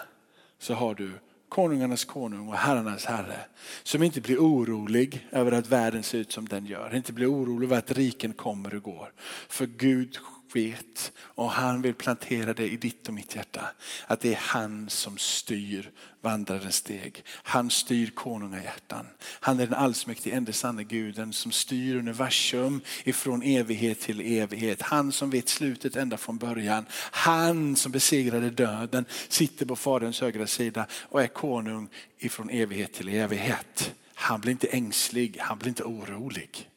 så 0.60 0.74
har 0.74 0.96
du 0.96 1.12
konungarnas 1.50 2.06
konung 2.06 2.48
och 2.48 2.56
herrarnas 2.56 3.06
herre. 3.06 3.40
Som 3.84 4.04
inte 4.04 4.22
blir 4.22 4.38
orolig 4.38 5.28
över 5.32 5.52
att 5.52 5.68
världen 5.68 6.04
ser 6.04 6.18
ut 6.18 6.32
som 6.32 6.48
den 6.48 6.66
gör. 6.66 6.96
Inte 6.96 7.14
blir 7.14 7.32
orolig 7.32 7.68
över 7.68 7.78
att 7.78 7.92
riken 7.92 8.34
kommer 8.34 8.76
och 8.76 8.84
går. 8.84 9.14
För 9.48 9.66
Gud 9.66 10.18
vet 10.56 11.12
och 11.20 11.52
han 11.52 11.82
vill 11.82 11.94
plantera 11.94 12.54
det 12.54 12.70
i 12.70 12.78
ditt 12.78 13.08
och 13.08 13.14
mitt 13.14 13.36
hjärta. 13.36 13.72
Att 14.08 14.20
det 14.20 14.34
är 14.34 14.40
han 14.42 14.90
som 14.90 15.18
styr 15.18 15.92
vandrarens 16.22 16.76
steg. 16.76 17.24
Han 17.28 17.70
styr 17.70 18.10
konungahjärtan. 18.10 19.06
Han 19.22 19.60
är 19.60 19.66
den 19.66 19.76
allsmäktige 19.76 20.36
enda 20.36 20.54
sanne 20.54 20.84
guden 20.84 21.34
som 21.34 21.52
styr 21.52 21.96
universum 21.96 22.82
ifrån 23.04 23.44
evighet 23.44 24.00
till 24.00 24.22
evighet. 24.22 24.82
Han 24.82 25.12
som 25.12 25.30
vet 25.30 25.50
slutet 25.50 25.96
ända 25.96 26.18
från 26.18 26.38
början. 26.38 26.86
Han 27.12 27.76
som 27.76 27.92
besegrade 27.92 28.50
döden 28.50 29.06
sitter 29.28 29.66
på 29.66 29.76
faderns 29.76 30.22
högra 30.22 30.48
sida 30.48 30.86
och 30.92 31.24
är 31.24 31.28
konung 31.28 31.90
ifrån 32.18 32.50
evighet 32.50 32.94
till 32.94 33.10
evighet. 33.10 33.96
Han 34.14 34.42
blir 34.42 34.52
inte 34.52 34.68
ängslig, 34.68 35.38
han 35.40 35.58
blir 35.58 35.70
inte 35.70 35.84
orolig. 35.84 36.70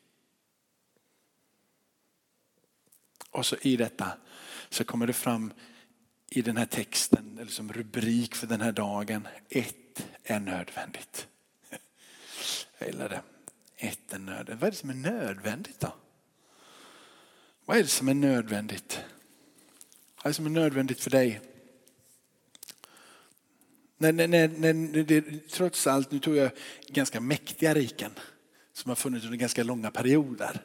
Och 3.33 3.47
så 3.47 3.57
i 3.61 3.77
detta 3.77 4.13
så 4.69 4.85
kommer 4.85 5.07
det 5.07 5.13
fram 5.13 5.53
i 6.31 6.43
den 6.43 6.57
här 6.57 6.67
texten, 6.67 7.39
eller 7.41 7.51
som 7.51 7.73
rubrik 7.73 8.35
för 8.35 8.47
den 8.47 8.61
här 8.61 8.73
dagen, 8.73 9.29
ett 9.49 10.07
är 10.25 10.41
nödvändigt. 10.41 11.27
Jag 12.79 12.89
gillar 12.89 13.09
det. 13.09 13.23
Ett 13.77 14.13
är 14.13 14.19
nödvändigt. 14.19 14.61
Vad 14.61 14.67
är 14.69 14.71
det 14.71 14.77
som 14.77 14.91
är 14.91 14.95
nödvändigt 14.95 15.81
då? 15.81 15.95
Vad 17.65 17.77
är 17.77 17.83
det 17.83 17.89
som 17.89 18.09
är 18.09 18.15
nödvändigt? 18.15 19.01
Vad 20.17 20.27
är 20.27 20.31
det 20.31 20.35
som 20.35 20.47
är 20.47 20.51
nödvändigt 20.51 21.01
för 21.01 21.11
dig? 21.11 21.41
När, 23.99 24.13
när, 24.13 24.29
när, 24.29 24.49
när 24.49 25.03
det, 25.03 25.49
trots 25.49 25.87
allt, 25.87 26.11
nu 26.11 26.19
tog 26.19 26.37
jag 26.37 26.51
ganska 26.89 27.21
mäktiga 27.21 27.75
riken 27.75 28.13
som 28.73 28.89
har 28.89 28.97
funnits 28.97 29.25
under 29.25 29.39
ganska 29.39 29.63
långa 29.63 29.91
perioder. 29.91 30.61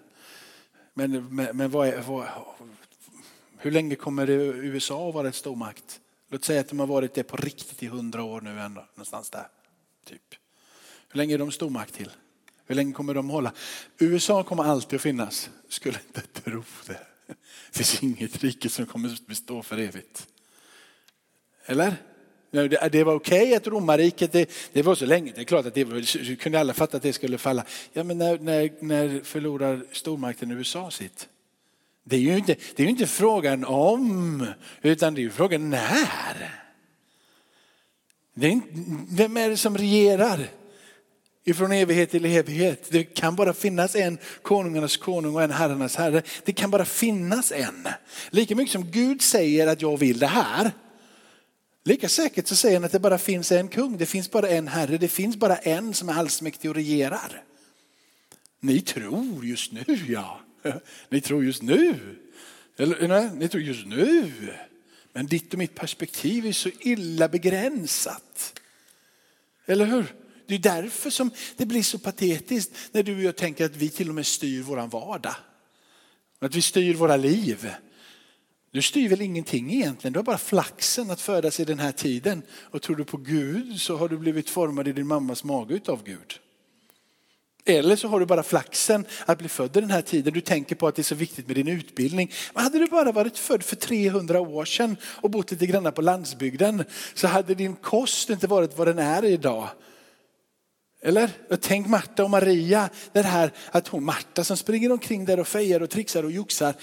Men, 0.97 1.35
men, 1.35 1.57
men 1.57 1.71
vad, 1.71 1.87
är, 1.87 2.01
vad, 2.01 2.27
Hur 3.57 3.71
länge 3.71 3.95
kommer 3.95 4.29
USA 4.29 5.09
att 5.09 5.15
vara 5.15 5.27
ett 5.27 5.35
stormakt? 5.35 5.99
Låt 6.29 6.45
säga 6.45 6.61
att 6.61 6.69
de 6.69 6.79
har 6.79 6.87
varit 6.87 7.13
det 7.13 7.23
på 7.23 7.37
riktigt 7.37 7.83
i 7.83 7.87
hundra 7.87 8.23
år 8.23 8.41
nu 8.41 8.59
ändå, 8.59 8.85
någonstans 8.93 9.29
där. 9.29 9.47
Typ. 10.05 10.35
Hur 11.09 11.17
länge 11.17 11.33
är 11.33 11.37
de 11.37 11.51
stormakt 11.51 11.93
till? 11.93 12.11
Hur 12.65 12.75
länge 12.75 12.93
kommer 12.93 13.13
de 13.13 13.29
hålla? 13.29 13.53
USA 13.97 14.43
kommer 14.43 14.63
alltid 14.63 14.95
att 14.95 15.01
finnas. 15.01 15.49
Skulle 15.69 15.99
inte 16.07 16.21
tro 16.21 16.63
det. 16.87 16.99
Det 17.71 17.77
finns 17.77 18.03
inget 18.03 18.43
rike 18.43 18.69
som 18.69 18.85
kommer 18.85 19.09
att 19.09 19.27
bestå 19.27 19.63
för 19.63 19.77
evigt. 19.77 20.27
Eller? 21.65 21.95
Det 22.51 23.03
var 23.03 23.15
okej 23.15 23.41
okay 23.41 23.55
att 23.55 23.67
romarriket, 23.67 24.31
det, 24.31 24.49
det, 24.73 24.81
var 24.81 24.95
så 24.95 25.05
länge, 25.05 25.31
det 25.35 25.41
är 25.41 25.45
klart 25.45 25.65
att 25.65 25.73
det 25.73 25.83
var, 25.83 26.35
kunde 26.35 26.59
alla 26.59 26.73
fatta 26.73 26.97
att 26.97 27.03
det 27.03 27.13
skulle 27.13 27.37
falla. 27.37 27.65
Ja 27.93 28.03
men 28.03 28.17
när, 28.17 28.39
när, 28.39 28.71
när 28.79 29.21
förlorar 29.23 29.85
stormakten 29.91 30.51
USA 30.51 30.91
sitt? 30.91 31.27
Det 32.03 32.15
är, 32.15 32.19
ju 32.19 32.37
inte, 32.37 32.55
det 32.75 32.83
är 32.83 32.87
inte 32.87 33.07
frågan 33.07 33.65
om, 33.65 34.47
utan 34.81 35.13
det 35.13 35.21
är 35.21 35.23
ju 35.23 35.29
frågan 35.29 35.69
när. 35.69 36.63
Det 38.33 38.47
är 38.47 38.51
inte, 38.51 38.67
vem 39.09 39.37
är 39.37 39.49
det 39.49 39.57
som 39.57 39.77
regerar? 39.77 40.39
Ifrån 41.43 41.71
evighet 41.71 42.11
till 42.11 42.25
evighet. 42.25 42.87
Det 42.89 43.03
kan 43.03 43.35
bara 43.35 43.53
finnas 43.53 43.95
en 43.95 44.17
konungarnas 44.41 44.97
konung 44.97 45.35
och 45.35 45.43
en 45.43 45.51
herrarnas 45.51 45.95
herre. 45.95 46.21
Det 46.45 46.53
kan 46.53 46.71
bara 46.71 46.85
finnas 46.85 47.51
en. 47.51 47.87
Lika 48.29 48.55
mycket 48.55 48.71
som 48.71 48.91
Gud 48.91 49.21
säger 49.21 49.67
att 49.67 49.81
jag 49.81 49.97
vill 49.97 50.19
det 50.19 50.27
här. 50.27 50.71
Lika 51.87 52.09
säkert 52.09 52.47
så 52.47 52.55
säger 52.55 52.75
han 52.75 52.83
att 52.83 52.91
det 52.91 52.99
bara 52.99 53.17
finns 53.17 53.51
en 53.51 53.67
kung. 53.67 53.97
Det 53.97 54.05
finns 54.05 54.31
bara 54.31 54.49
en 54.49 54.67
herre. 54.67 54.97
Det 54.97 55.07
finns 55.07 55.37
bara 55.37 55.57
en 55.57 55.93
som 55.93 56.09
är 56.09 56.13
allsmäktig 56.13 56.69
och 56.69 56.75
regerar. 56.75 57.43
Ni 58.59 58.81
tror 58.81 59.45
just 59.45 59.71
nu 59.71 59.83
ja. 60.07 60.41
Ni 61.09 61.21
tror 61.21 61.45
just 61.45 61.61
nu. 61.61 61.95
Eller 62.77 63.07
nej, 63.07 63.29
ni 63.35 63.47
tror 63.47 63.63
just 63.63 63.85
nu. 63.85 64.31
Men 65.13 65.27
ditt 65.27 65.53
och 65.53 65.59
mitt 65.59 65.75
perspektiv 65.75 66.45
är 66.45 66.51
så 66.51 66.69
illa 66.79 67.27
begränsat. 67.27 68.59
Eller 69.65 69.85
hur? 69.85 70.13
Det 70.47 70.55
är 70.55 70.59
därför 70.59 71.09
som 71.09 71.31
det 71.57 71.65
blir 71.65 71.83
så 71.83 71.99
patetiskt 71.99 72.71
när 72.91 73.03
du 73.03 73.15
och 73.15 73.23
jag 73.23 73.35
tänker 73.35 73.65
att 73.65 73.75
vi 73.75 73.89
till 73.89 74.09
och 74.09 74.15
med 74.15 74.25
styr 74.25 74.61
våran 74.61 74.89
vardag. 74.89 75.35
Att 76.39 76.55
vi 76.55 76.61
styr 76.61 76.93
våra 76.93 77.17
liv. 77.17 77.69
Du 78.71 78.81
styr 78.81 79.09
väl 79.09 79.21
ingenting 79.21 79.73
egentligen, 79.73 80.13
du 80.13 80.19
har 80.19 80.23
bara 80.23 80.37
flaxen 80.37 81.11
att 81.11 81.21
födas 81.21 81.59
i 81.59 81.65
den 81.65 81.79
här 81.79 81.91
tiden. 81.91 82.41
Och 82.71 82.81
tror 82.81 82.95
du 82.95 83.05
på 83.05 83.17
Gud 83.17 83.79
så 83.81 83.97
har 83.97 84.09
du 84.09 84.17
blivit 84.17 84.49
formad 84.49 84.87
i 84.87 84.93
din 84.93 85.07
mammas 85.07 85.43
mage 85.43 85.73
utav 85.73 86.03
Gud. 86.03 86.39
Eller 87.65 87.95
så 87.95 88.07
har 88.07 88.19
du 88.19 88.25
bara 88.25 88.43
flaxen 88.43 89.05
att 89.25 89.37
bli 89.37 89.49
född 89.49 89.77
i 89.77 89.81
den 89.81 89.91
här 89.91 90.01
tiden. 90.01 90.33
Du 90.33 90.41
tänker 90.41 90.75
på 90.75 90.87
att 90.87 90.95
det 90.95 91.01
är 91.01 91.03
så 91.03 91.15
viktigt 91.15 91.47
med 91.47 91.55
din 91.55 91.67
utbildning. 91.67 92.31
Men 92.53 92.63
hade 92.63 92.79
du 92.79 92.87
bara 92.87 93.11
varit 93.11 93.37
född 93.37 93.63
för 93.63 93.75
300 93.75 94.39
år 94.39 94.65
sedan 94.65 94.97
och 95.03 95.29
bott 95.29 95.51
lite 95.51 95.65
grann 95.65 95.91
på 95.91 96.01
landsbygden 96.01 96.83
så 97.13 97.27
hade 97.27 97.55
din 97.55 97.75
kost 97.75 98.29
inte 98.29 98.47
varit 98.47 98.77
vad 98.77 98.87
den 98.87 98.99
är 98.99 99.25
idag. 99.25 99.69
Eller? 101.01 101.29
Tänk 101.61 101.87
Marta 101.87 102.23
och 102.23 102.29
Maria, 102.29 102.89
det 103.11 103.21
här 103.21 103.51
att 103.71 103.87
hon, 103.87 104.03
Marta 104.03 104.43
som 104.43 104.57
springer 104.57 104.91
omkring 104.91 105.25
där 105.25 105.39
och 105.39 105.47
fejar 105.47 105.81
och 105.81 105.89
trixar 105.89 106.23
och 106.23 106.31
joxar 106.31 106.75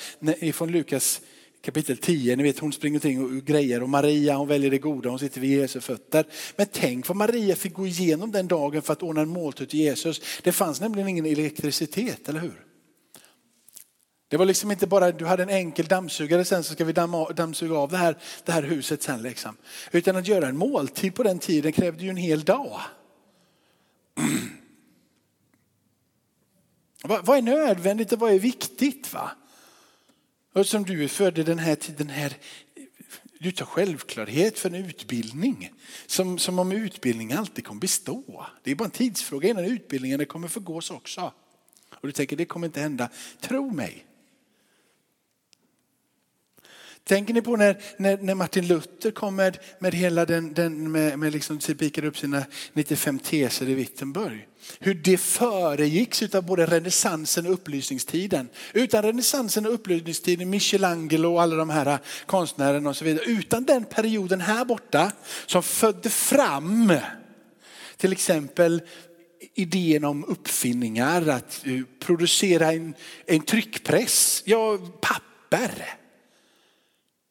från 0.52 0.72
Lukas 0.72 1.20
kapitel 1.64 1.96
10, 1.96 2.36
ni 2.36 2.42
vet 2.42 2.58
hon 2.58 2.72
springer 2.72 2.96
omkring 2.96 3.24
och 3.24 3.30
grejer 3.30 3.82
och 3.82 3.88
Maria 3.88 4.36
hon 4.36 4.48
väljer 4.48 4.70
det 4.70 4.78
goda, 4.78 5.08
hon 5.08 5.18
sitter 5.18 5.40
vid 5.40 5.58
Jesu 5.58 5.80
fötter. 5.80 6.26
Men 6.56 6.66
tänk 6.72 7.08
vad 7.08 7.16
Maria 7.16 7.56
fick 7.56 7.74
gå 7.74 7.86
igenom 7.86 8.32
den 8.32 8.48
dagen 8.48 8.82
för 8.82 8.92
att 8.92 9.02
ordna 9.02 9.20
en 9.20 9.28
måltid 9.28 9.68
till 9.68 9.80
Jesus. 9.80 10.20
Det 10.42 10.52
fanns 10.52 10.80
nämligen 10.80 11.08
ingen 11.08 11.26
elektricitet, 11.26 12.28
eller 12.28 12.40
hur? 12.40 12.64
Det 14.28 14.36
var 14.36 14.44
liksom 14.44 14.70
inte 14.70 14.86
bara 14.86 15.12
du 15.12 15.26
hade 15.26 15.42
en 15.42 15.48
enkel 15.48 15.86
dammsugare 15.86 16.44
sen 16.44 16.64
så 16.64 16.72
ska 16.72 16.84
vi 16.84 16.92
damma, 16.92 17.30
dammsuga 17.30 17.76
av 17.76 17.90
det 17.90 17.96
här, 17.96 18.18
det 18.44 18.52
här 18.52 18.62
huset 18.62 19.02
sen. 19.02 19.22
Liksom. 19.22 19.56
Utan 19.92 20.16
att 20.16 20.28
göra 20.28 20.48
en 20.48 20.56
måltid 20.56 21.14
på 21.14 21.22
den 21.22 21.38
tiden 21.38 21.72
krävde 21.72 22.04
ju 22.04 22.10
en 22.10 22.16
hel 22.16 22.42
dag. 22.42 22.80
Vad 27.22 27.38
är 27.38 27.42
nödvändigt 27.42 28.12
och 28.12 28.18
vad 28.18 28.32
är 28.32 28.38
viktigt? 28.38 29.12
va? 29.12 29.30
Som 30.62 30.84
du 30.84 31.04
är 31.04 31.08
född 31.08 31.38
i 31.38 31.42
den 31.42 31.58
här 31.58 31.74
tiden 31.74 32.08
här, 32.08 32.36
du 33.38 33.52
tar 33.52 33.66
självklarhet 33.66 34.58
för 34.58 34.68
en 34.68 34.74
utbildning. 34.74 35.72
Som, 36.06 36.38
som 36.38 36.58
om 36.58 36.72
utbildning 36.72 37.32
alltid 37.32 37.64
kommer 37.66 37.80
bestå. 37.80 38.46
Det 38.62 38.70
är 38.70 38.74
bara 38.74 38.84
en 38.84 38.90
tidsfråga 38.90 39.48
innan 39.48 39.64
utbildningen 39.64 40.26
kommer 40.26 40.48
förgås 40.48 40.90
också. 40.90 41.32
Och 41.90 42.06
du 42.06 42.12
tänker 42.12 42.36
det 42.36 42.44
kommer 42.44 42.66
inte 42.66 42.80
hända. 42.80 43.08
Tro 43.40 43.70
mig, 43.70 44.06
Tänker 47.04 47.34
ni 47.34 47.42
på 47.42 47.56
när, 47.56 47.76
när, 47.96 48.16
när 48.16 48.34
Martin 48.34 48.66
Luther 48.66 49.10
kom 49.10 49.36
med, 49.36 49.58
med 49.78 49.94
hela 49.94 50.26
den, 50.26 50.54
den 50.54 50.92
med, 50.92 51.18
med 51.18 51.32
liksom 51.32 51.58
typ 51.58 51.78
pikade 51.78 52.06
upp 52.06 52.18
sina 52.18 52.44
95 52.72 53.18
teser 53.18 53.68
i 53.68 53.74
Wittenberg. 53.74 54.46
Hur 54.78 54.94
det 54.94 55.16
föregicks 55.16 56.34
av 56.34 56.42
både 56.42 56.66
renässansen 56.66 57.46
och 57.46 57.52
upplysningstiden. 57.52 58.48
Utan 58.72 59.02
renässansen 59.02 59.66
och 59.66 59.74
upplysningstiden, 59.74 60.50
Michelangelo 60.50 61.32
och 61.32 61.42
alla 61.42 61.56
de 61.56 61.70
här 61.70 61.98
konstnärerna 62.26 62.90
och 62.90 62.96
så 62.96 63.04
vidare. 63.04 63.24
Utan 63.24 63.64
den 63.64 63.84
perioden 63.84 64.40
här 64.40 64.64
borta 64.64 65.12
som 65.46 65.62
födde 65.62 66.10
fram 66.10 66.92
till 67.96 68.12
exempel 68.12 68.82
idén 69.54 70.04
om 70.04 70.24
uppfinningar, 70.24 71.28
att 71.28 71.66
eh, 71.66 71.80
producera 71.98 72.72
en, 72.72 72.94
en 73.26 73.40
tryckpress, 73.40 74.42
ja 74.46 74.78
papper. 75.00 76.03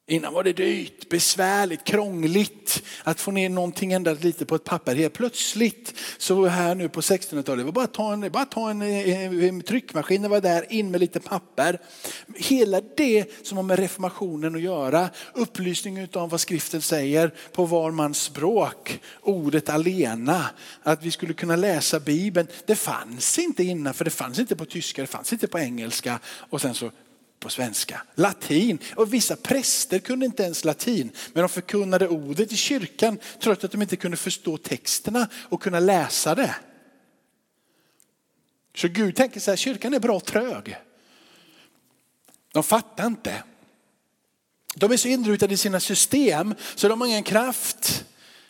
Innan 0.07 0.33
var 0.33 0.43
det 0.43 0.53
dyrt, 0.53 1.09
besvärligt, 1.09 1.83
krångligt 1.83 2.83
att 3.03 3.19
få 3.19 3.31
ner 3.31 3.49
någonting 3.49 3.93
ända 3.93 4.13
lite 4.13 4.45
på 4.45 4.55
ett 4.55 4.63
papper. 4.63 4.95
Helt 4.95 5.13
plötsligt 5.13 5.93
så 6.17 6.45
här 6.45 6.75
nu 6.75 6.89
på 6.89 7.01
1600-talet, 7.01 7.59
det 7.59 7.63
var 7.63 7.71
bara 7.71 7.87
ta 7.87 8.13
en, 8.13 8.31
bara 8.31 8.45
ta 8.45 8.69
en, 8.69 8.81
en, 8.81 9.43
en 9.43 9.61
tryckmaskin, 9.61 10.25
och 10.25 10.31
var 10.31 10.41
där, 10.41 10.73
in 10.73 10.91
med 10.91 11.01
lite 11.01 11.19
papper. 11.19 11.81
Hela 12.35 12.81
det 12.97 13.47
som 13.47 13.57
har 13.57 13.63
med 13.63 13.79
reformationen 13.79 14.55
att 14.55 14.61
göra, 14.61 15.09
upplysning 15.33 16.07
av 16.13 16.29
vad 16.29 16.41
skriften 16.41 16.81
säger 16.81 17.33
på 17.51 17.65
var 17.65 17.91
mans 17.91 18.21
språk, 18.21 18.99
ordet 19.21 19.69
alena, 19.69 20.45
att 20.83 21.03
vi 21.03 21.11
skulle 21.11 21.33
kunna 21.33 21.55
läsa 21.55 21.99
bibeln. 21.99 22.47
Det 22.65 22.75
fanns 22.75 23.39
inte 23.39 23.63
innan, 23.63 23.93
för 23.93 24.05
det 24.05 24.11
fanns 24.11 24.39
inte 24.39 24.55
på 24.55 24.65
tyska, 24.65 25.01
det 25.01 25.07
fanns 25.07 25.33
inte 25.33 25.47
på 25.47 25.59
engelska 25.59 26.19
och 26.25 26.61
sen 26.61 26.73
så 26.73 26.91
på 27.43 27.49
svenska. 27.49 28.01
Latin. 28.15 28.79
Och 28.95 29.13
vissa 29.13 29.35
präster 29.35 29.99
kunde 29.99 30.25
inte 30.25 30.43
ens 30.43 30.65
latin. 30.65 31.11
Men 31.33 31.41
de 31.41 31.49
förkunnade 31.49 32.07
ordet 32.07 32.51
i 32.51 32.55
kyrkan 32.55 33.19
trots 33.39 33.63
att 33.63 33.71
de 33.71 33.81
inte 33.81 33.95
kunde 33.95 34.17
förstå 34.17 34.57
texterna 34.57 35.27
och 35.35 35.61
kunna 35.61 35.79
läsa 35.79 36.35
det. 36.35 36.55
Så 38.75 38.87
Gud 38.87 39.15
tänker 39.15 39.39
så 39.39 39.51
här, 39.51 39.55
kyrkan 39.55 39.93
är 39.93 39.99
bra 39.99 40.19
trög. 40.19 40.77
De 42.53 42.63
fattar 42.63 43.07
inte. 43.07 43.43
De 44.75 44.91
är 44.91 44.97
så 44.97 45.07
inrutade 45.07 45.53
i 45.53 45.57
sina 45.57 45.79
system 45.79 46.55
så 46.75 46.87
de 46.87 47.01
har 47.01 47.07
ingen 47.07 47.23
kraft 47.23 48.05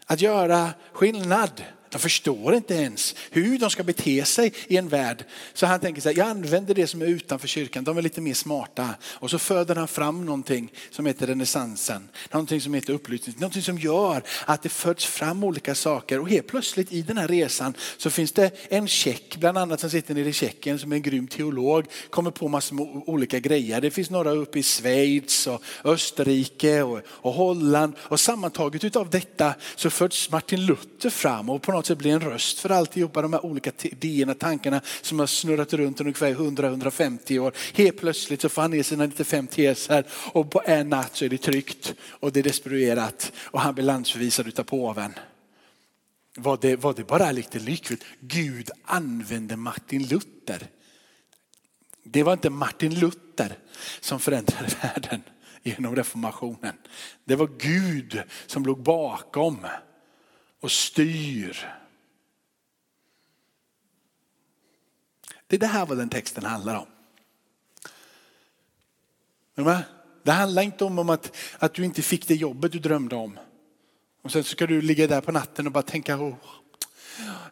att 0.06 0.22
göra 0.22 0.74
skillnad. 0.94 1.64
De 1.94 2.00
förstår 2.00 2.56
inte 2.56 2.74
ens 2.74 3.16
hur 3.32 3.58
de 3.58 3.70
ska 3.70 3.84
bete 3.84 4.26
sig 4.26 4.54
i 4.68 4.78
en 4.78 4.90
värld. 4.90 5.26
Så 5.54 5.66
han 5.66 5.80
tänker 5.80 6.02
så 6.02 6.10
här, 6.10 6.18
jag 6.18 6.28
använder 6.28 6.74
det 6.74 6.88
som 6.88 7.02
är 7.02 7.06
utanför 7.06 7.48
kyrkan, 7.48 7.84
de 7.84 7.98
är 7.98 8.02
lite 8.02 8.22
mer 8.22 8.34
smarta. 8.34 8.90
Och 9.04 9.30
så 9.30 9.40
föder 9.40 9.76
han 9.76 9.88
fram 9.88 10.26
någonting 10.26 10.72
som 10.90 11.06
heter 11.06 11.28
renässansen, 11.28 12.10
någonting 12.32 12.62
som 12.62 12.74
heter 12.74 12.94
upplysning, 12.94 13.36
någonting 13.40 13.62
som 13.62 13.78
gör 13.78 14.24
att 14.46 14.64
det 14.64 14.70
föds 14.70 15.06
fram 15.06 15.44
olika 15.44 15.76
saker. 15.76 16.20
Och 16.20 16.30
helt 16.30 16.48
plötsligt 16.48 16.94
i 16.94 17.02
den 17.02 17.18
här 17.18 17.28
resan 17.28 17.74
så 17.98 18.10
finns 18.10 18.32
det 18.32 18.52
en 18.70 18.88
tjeck, 18.88 19.38
bland 19.40 19.58
annat 19.58 19.80
som 19.80 19.90
sitter 19.90 20.14
nere 20.14 20.30
i 20.30 20.34
Tjeckien 20.34 20.80
som 20.80 20.92
är 20.92 20.96
en 20.96 21.02
grym 21.02 21.28
teolog, 21.28 21.86
kommer 22.10 22.32
på 22.32 22.48
massor 22.48 22.76
med 22.76 23.04
olika 23.06 23.40
grejer. 23.40 23.82
Det 23.82 23.92
finns 23.92 24.10
några 24.10 24.32
uppe 24.32 24.60
i 24.60 24.64
Schweiz 24.64 25.48
och 25.48 25.62
Österrike 25.84 26.84
och, 26.84 27.00
och 27.08 27.34
Holland. 27.34 27.94
Och 28.00 28.20
sammantaget 28.20 28.84
utav 28.84 29.10
detta 29.10 29.54
så 29.76 29.90
föds 29.90 30.32
Martin 30.32 30.66
Luther 30.66 31.10
fram 31.10 31.50
och 31.50 31.62
på 31.62 31.72
något 31.72 31.83
något 31.84 31.88
sätt 31.88 31.98
bli 31.98 32.10
en 32.10 32.20
röst 32.20 32.60
för 32.60 32.70
alltihopa 32.70 33.22
de 33.22 33.34
här 33.34 33.46
olika 33.46 33.72
idéerna, 33.82 34.34
tankarna 34.34 34.82
som 35.02 35.20
har 35.20 35.28
snurrat 35.28 35.74
runt 35.74 36.02
ungefär 36.02 36.34
100-150 36.34 37.40
år. 37.40 37.54
Helt 37.74 37.98
plötsligt 37.98 38.42
så 38.42 38.50
får 38.50 38.62
han 38.62 38.72
ner 38.72 38.84
sina 38.84 39.06
95 39.06 39.48
teser 39.48 40.06
och 40.34 40.52
på 40.52 40.62
en 40.66 40.90
natt 40.90 41.16
så 41.16 41.26
är 41.26 41.30
det 41.30 41.38
tryckt 41.38 41.94
och 42.10 42.32
det 42.32 42.40
är 42.40 42.44
destruerat 42.44 43.32
och 43.38 43.60
han 43.60 43.74
blir 43.74 43.86
landsförvisad 43.86 44.48
utav 44.48 44.64
påven. 44.64 45.14
Var 46.38 46.58
det, 46.62 46.76
var 46.76 46.94
det 46.94 47.04
bara 47.04 47.32
lite 47.32 47.60
lyckligt? 47.60 48.04
Gud 48.20 48.70
använde 48.86 49.56
Martin 49.56 50.04
Luther. 50.08 50.68
Det 52.04 52.24
var 52.24 52.34
inte 52.34 52.50
Martin 52.50 53.00
Luther 53.00 53.58
som 54.00 54.20
förändrade 54.20 54.68
världen 54.82 55.22
genom 55.64 55.96
reformationen. 55.96 56.76
Det 57.26 57.36
var 57.36 57.50
Gud 57.58 58.22
som 58.48 58.66
låg 58.66 58.84
bakom 58.84 59.58
och 60.64 60.72
styr. 60.72 61.70
Det 65.48 65.56
är 65.56 65.60
det 65.60 65.68
här 65.68 65.86
vad 65.86 65.98
den 65.98 66.10
texten 66.10 66.46
handlar 66.46 66.76
om. 66.76 66.88
Det 70.24 70.32
handlar 70.32 70.62
inte 70.62 70.86
om 70.86 71.10
att, 71.10 71.36
att 71.60 71.74
du 71.74 71.86
inte 71.86 72.02
fick 72.02 72.28
det 72.28 72.36
jobbet 72.36 72.72
du 72.72 72.80
drömde 72.80 73.16
om. 73.16 73.40
Och 74.22 74.32
sen 74.32 74.44
ska 74.44 74.68
du 74.68 74.82
ligga 74.82 75.08
där 75.08 75.22
på 75.22 75.32
natten 75.32 75.68
och 75.68 75.74
bara 75.74 75.84
tänka, 75.84 76.18
oh, 76.18 76.36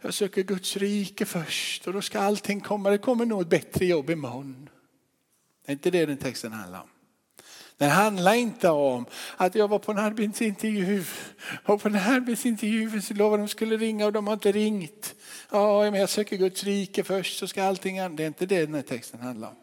jag 0.01 0.13
söker 0.13 0.43
Guds 0.43 0.77
rike 0.77 1.25
först 1.25 1.87
och 1.87 1.93
då 1.93 2.01
ska 2.01 2.19
allting 2.19 2.61
komma. 2.61 2.89
Det 2.89 2.97
kommer 2.97 3.25
nog 3.25 3.41
ett 3.41 3.49
bättre 3.49 3.85
jobb 3.85 4.09
imorgon. 4.09 4.69
Det 5.65 5.71
är 5.71 5.73
inte 5.73 5.91
det 5.91 6.05
den 6.05 6.17
texten 6.17 6.53
handlar 6.53 6.81
om. 6.81 6.89
Den 7.81 7.89
handlar 7.89 8.33
inte 8.33 8.69
om 8.69 9.05
att 9.37 9.55
jag 9.55 9.67
var 9.67 9.79
på 9.79 9.91
en 9.91 9.97
arbetsintervju 9.97 11.03
och 11.65 11.81
på 11.81 11.89
den 11.89 11.97
här 11.97 12.15
arbetsintervjun 12.15 13.01
så 13.01 13.13
lovade 13.13 13.43
de 13.43 13.47
skulle 13.47 13.77
ringa 13.77 14.05
och 14.05 14.13
de 14.13 14.27
har 14.27 14.33
inte 14.33 14.51
ringt. 14.51 15.15
Ja, 15.51 15.91
men 15.91 15.99
jag 15.99 16.09
söker 16.09 16.37
Guds 16.37 16.63
rike 16.63 17.03
först 17.03 17.39
så 17.39 17.47
ska 17.47 17.63
allting 17.63 17.99
annat. 17.99 18.17
Det 18.17 18.23
är 18.23 18.27
inte 18.27 18.45
det 18.45 18.65
den 18.65 18.75
här 18.75 18.81
texten 18.81 19.19
handlar 19.19 19.47
om. 19.47 19.55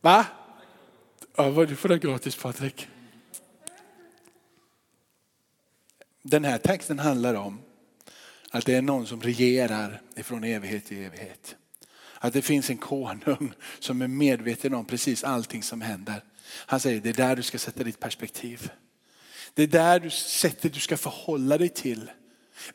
Va? 0.00 0.26
Ja, 1.36 1.50
vad 1.50 1.68
du 1.68 1.76
får 1.76 1.88
det 1.88 1.98
gratis 1.98 2.36
Patrik. 2.36 2.88
Den 6.22 6.44
här 6.44 6.58
texten 6.58 6.98
handlar 6.98 7.34
om 7.34 7.58
att 8.50 8.66
det 8.66 8.74
är 8.74 8.82
någon 8.82 9.06
som 9.06 9.22
regerar 9.22 10.00
ifrån 10.16 10.44
evighet 10.44 10.86
till 10.86 10.98
evighet. 10.98 11.56
Att 12.24 12.32
det 12.32 12.42
finns 12.42 12.70
en 12.70 12.76
konung 12.76 13.52
som 13.78 14.02
är 14.02 14.08
medveten 14.08 14.74
om 14.74 14.84
precis 14.84 15.24
allting 15.24 15.62
som 15.62 15.80
händer. 15.80 16.24
Han 16.66 16.80
säger 16.80 17.00
det 17.00 17.08
är 17.08 17.12
där 17.12 17.36
du 17.36 17.42
ska 17.42 17.58
sätta 17.58 17.84
ditt 17.84 18.00
perspektiv. 18.00 18.70
Det 19.54 19.62
är 19.62 19.66
där 19.66 20.00
du 20.00 20.10
sätter 20.10 20.68
du 20.68 20.80
ska 20.80 20.96
förhålla 20.96 21.58
dig 21.58 21.68
till. 21.68 22.10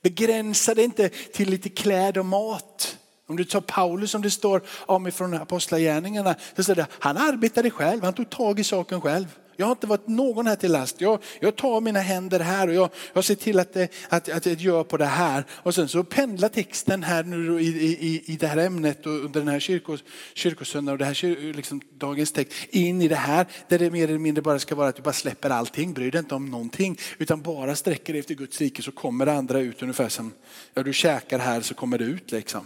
Begränsa 0.01 0.75
dig 0.75 0.84
inte 0.84 1.10
till 1.10 1.50
lite 1.50 1.70
kläder 1.70 2.20
och 2.20 2.25
mat. 2.25 2.98
Om 3.27 3.36
du 3.36 3.44
tar 3.44 3.62
Paulus 3.62 4.12
som 4.12 4.22
det 4.22 4.32
står 4.32 4.62
om 4.70 5.08
ifrån 5.08 5.34
apostlagärningarna, 5.34 6.36
så 6.56 6.63
står 6.63 6.75
det, 6.75 6.88
han 6.92 7.18
arbetade 7.18 7.70
själv, 7.70 8.04
han 8.04 8.13
tog 8.13 8.30
tag 8.30 8.60
i 8.60 8.63
saken 8.63 9.01
själv. 9.01 9.27
Jag 9.60 9.66
har 9.66 9.72
inte 9.72 9.88
varit 9.88 10.08
någon 10.08 10.48
här 10.48 10.56
till 10.56 10.72
last. 10.72 11.02
Jag, 11.02 11.24
jag 11.40 11.56
tar 11.56 11.82
mina 11.82 12.00
händer 12.00 12.40
här 12.40 12.68
och 12.68 12.74
jag, 12.74 12.90
jag 13.14 13.24
ser 13.24 13.36
till 13.36 13.60
att, 13.60 13.74
det, 13.74 13.92
att, 14.10 14.30
att 14.30 14.46
jag 14.46 14.62
gör 14.62 14.84
på 14.84 14.98
det 14.98 15.06
här. 15.06 15.46
Och 15.52 15.76
sen 15.76 15.88
så 15.88 16.04
pendlar 16.04 16.50
texten 16.50 17.04
här 17.04 17.24
nu 17.24 17.62
i, 17.62 17.68
i, 17.68 18.24
i 18.26 18.38
det 18.38 18.48
här 18.48 18.58
ämnet 18.58 19.06
och 19.06 19.12
under 19.12 19.40
den 19.40 19.48
här 19.48 19.60
kyrkos, 19.60 20.04
kyrkosöndagen 20.34 20.94
och 20.94 20.98
det 20.98 21.06
här 21.06 21.54
liksom, 21.54 21.82
dagens 21.94 22.32
text 22.32 22.54
in 22.70 23.02
i 23.02 23.08
det 23.08 23.16
här 23.16 23.48
där 23.68 23.80
det 23.80 23.92
mer 23.92 24.08
eller 24.08 24.20
mindre 24.20 24.42
bara 24.42 24.60
ska 24.60 24.76
vara 24.76 24.88
att 24.88 24.96
du 24.96 25.02
bara 25.02 25.14
släpper 25.14 25.50
allting, 25.50 25.94
bryr 25.94 26.12
dig 26.12 26.20
inte 26.20 26.36
om 26.36 26.46
någonting 26.46 26.98
utan 27.18 27.42
bara 27.42 27.76
sträcker 27.76 28.14
dig 28.14 28.20
efter 28.20 28.36
Guds 28.36 28.62
rike 28.62 28.82
så 28.82 28.92
kommer 28.92 29.26
det 29.26 29.34
andra 29.34 29.60
ut 29.60 29.82
ungefär 29.82 30.10
som, 30.10 30.34
ja 30.74 30.84
du 30.84 30.94
käkar 30.94 31.40
här 31.40 31.62
så 31.62 31.74
kommer 31.74 31.98
det 31.98 32.06
ut 32.06 32.32
liksom. 32.32 32.66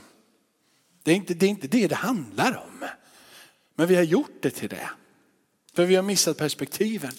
Det 1.03 1.11
är 1.11 1.15
inte 1.15 1.33
det, 1.33 1.45
är 1.45 1.49
inte 1.49 1.67
det 1.67 1.87
det 1.87 1.95
handlar 1.95 2.57
om. 2.57 2.85
Men 3.75 3.87
vi 3.87 3.95
har 3.95 4.03
gjort 4.03 4.37
det 4.41 4.49
till 4.49 4.69
det. 4.69 4.89
För 5.73 5.85
vi 5.85 5.95
har 5.95 6.03
missat 6.03 6.37
perspektiven. 6.37 7.11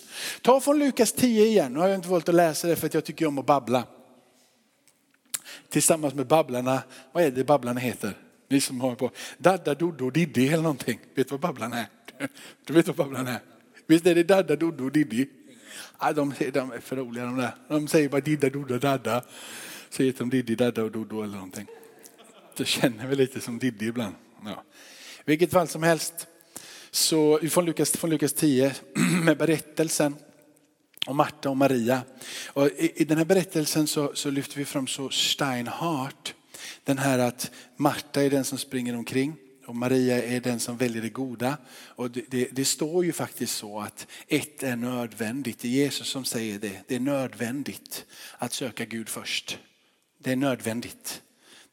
Ta 0.43 0.61
från 0.61 0.79
Lukas 0.79 1.13
10 1.13 1.47
igen. 1.47 1.73
Nu 1.73 1.79
har 1.79 1.89
jag 1.89 1.99
inte 1.99 2.09
valt 2.09 2.29
att 2.29 2.35
läsa 2.35 2.69
det 2.69 2.77
för 2.77 2.87
att 2.87 2.95
jag 2.95 3.05
tycker 3.05 3.27
om 3.27 3.39
att 3.39 3.47
babbla. 3.47 3.85
Tillsammans 5.69 6.15
med 6.15 6.27
babblarna, 6.27 6.83
vad 7.13 7.25
är 7.25 7.31
det 7.31 7.45
babblarna 7.45 7.81
heter? 7.81 8.19
Ni 8.49 8.61
som 8.61 8.81
har 8.81 8.95
på 8.95 9.11
Dadda, 9.39 9.75
Doddo, 9.75 10.11
Diddi 10.11 10.49
eller 10.49 10.63
någonting. 10.63 11.01
Vet 11.15 11.29
du 11.29 11.33
vad 11.33 11.41
babblarna 11.41 11.79
är? 11.79 11.87
Du 12.65 12.73
vet 12.73 12.87
vad 12.87 12.97
babblarna 12.97 13.31
är? 13.31 13.41
Visst 13.87 14.07
är 14.07 14.15
det 14.15 14.23
Dadda, 14.23 14.57
Doddo, 14.57 14.85
och 14.85 14.93
Diddi? 14.93 15.27
Ja, 16.01 16.13
de, 16.13 16.35
de 16.53 16.73
är 16.73 16.81
för 16.81 16.97
roliga 16.97 17.25
de 17.25 17.37
där. 17.37 17.55
De 17.69 17.89
säger 17.89 18.09
bara 18.09 18.21
Didda, 18.21 18.51
Dodda, 18.51 18.79
Dadda. 18.79 19.25
Så 19.91 20.03
heter 20.03 20.19
de 20.19 20.31
Diddi, 20.31 20.55
Dadda 20.55 20.83
och 20.83 20.91
Doddo 20.91 21.23
eller 21.23 21.35
någonting. 21.35 21.67
Det 22.57 22.65
känner 22.65 23.07
mig 23.07 23.17
lite 23.17 23.41
som 23.41 23.59
Diddi 23.59 23.87
ibland. 23.87 24.15
Ja. 24.45 24.65
Vilket 25.25 25.51
fall 25.53 25.69
som 25.69 25.83
helst. 25.83 26.27
Så 26.95 27.39
från 27.51 27.67
Lukas, 27.67 27.91
från 27.91 28.11
Lukas 28.11 28.33
10 28.33 28.75
med 29.25 29.39
berättelsen 29.39 30.17
om 31.07 31.17
Marta 31.17 31.51
och 31.51 31.57
Maria. 31.57 32.03
Och 32.47 32.67
i, 32.67 32.93
i 32.97 33.05
den 33.05 33.19
här 33.19 33.25
berättelsen 33.25 33.87
så, 33.87 34.13
så, 34.15 34.31
lyfter 34.31 34.59
vi 34.59 34.65
fram 34.65 34.87
så 34.87 35.11
Steinhardt. 35.11 36.35
Den 36.85 36.99
här 36.99 37.19
att 37.19 37.51
Marta 37.77 38.23
är 38.23 38.31
den 38.31 38.45
som 38.45 38.59
springer 38.59 38.97
omkring 38.97 39.37
och 39.67 39.77
Maria 39.77 40.23
är 40.23 40.41
den 40.41 40.61
som 40.61 40.77
väljer 40.77 41.03
det 41.03 41.09
goda. 41.09 41.59
Och 41.87 42.11
det, 42.11 42.25
det, 42.29 42.49
det, 42.53 42.65
står 42.65 43.05
ju 43.05 43.13
faktiskt 43.13 43.57
så 43.57 43.81
att 43.81 44.07
ett 44.29 44.63
är 44.63 44.77
nödvändigt. 44.77 45.59
Det 45.59 45.69
är 45.69 45.73
Jesus 45.73 46.09
som 46.09 46.25
säger 46.25 46.59
det. 46.59 46.81
Det 46.89 46.95
är 46.95 47.01
nödvändigt 47.01 48.05
att 48.39 48.53
söka 48.53 48.85
Gud 48.85 49.09
först. 49.09 49.59
Det 50.19 50.33
är 50.33 50.37
nödvändigt. 50.37 51.23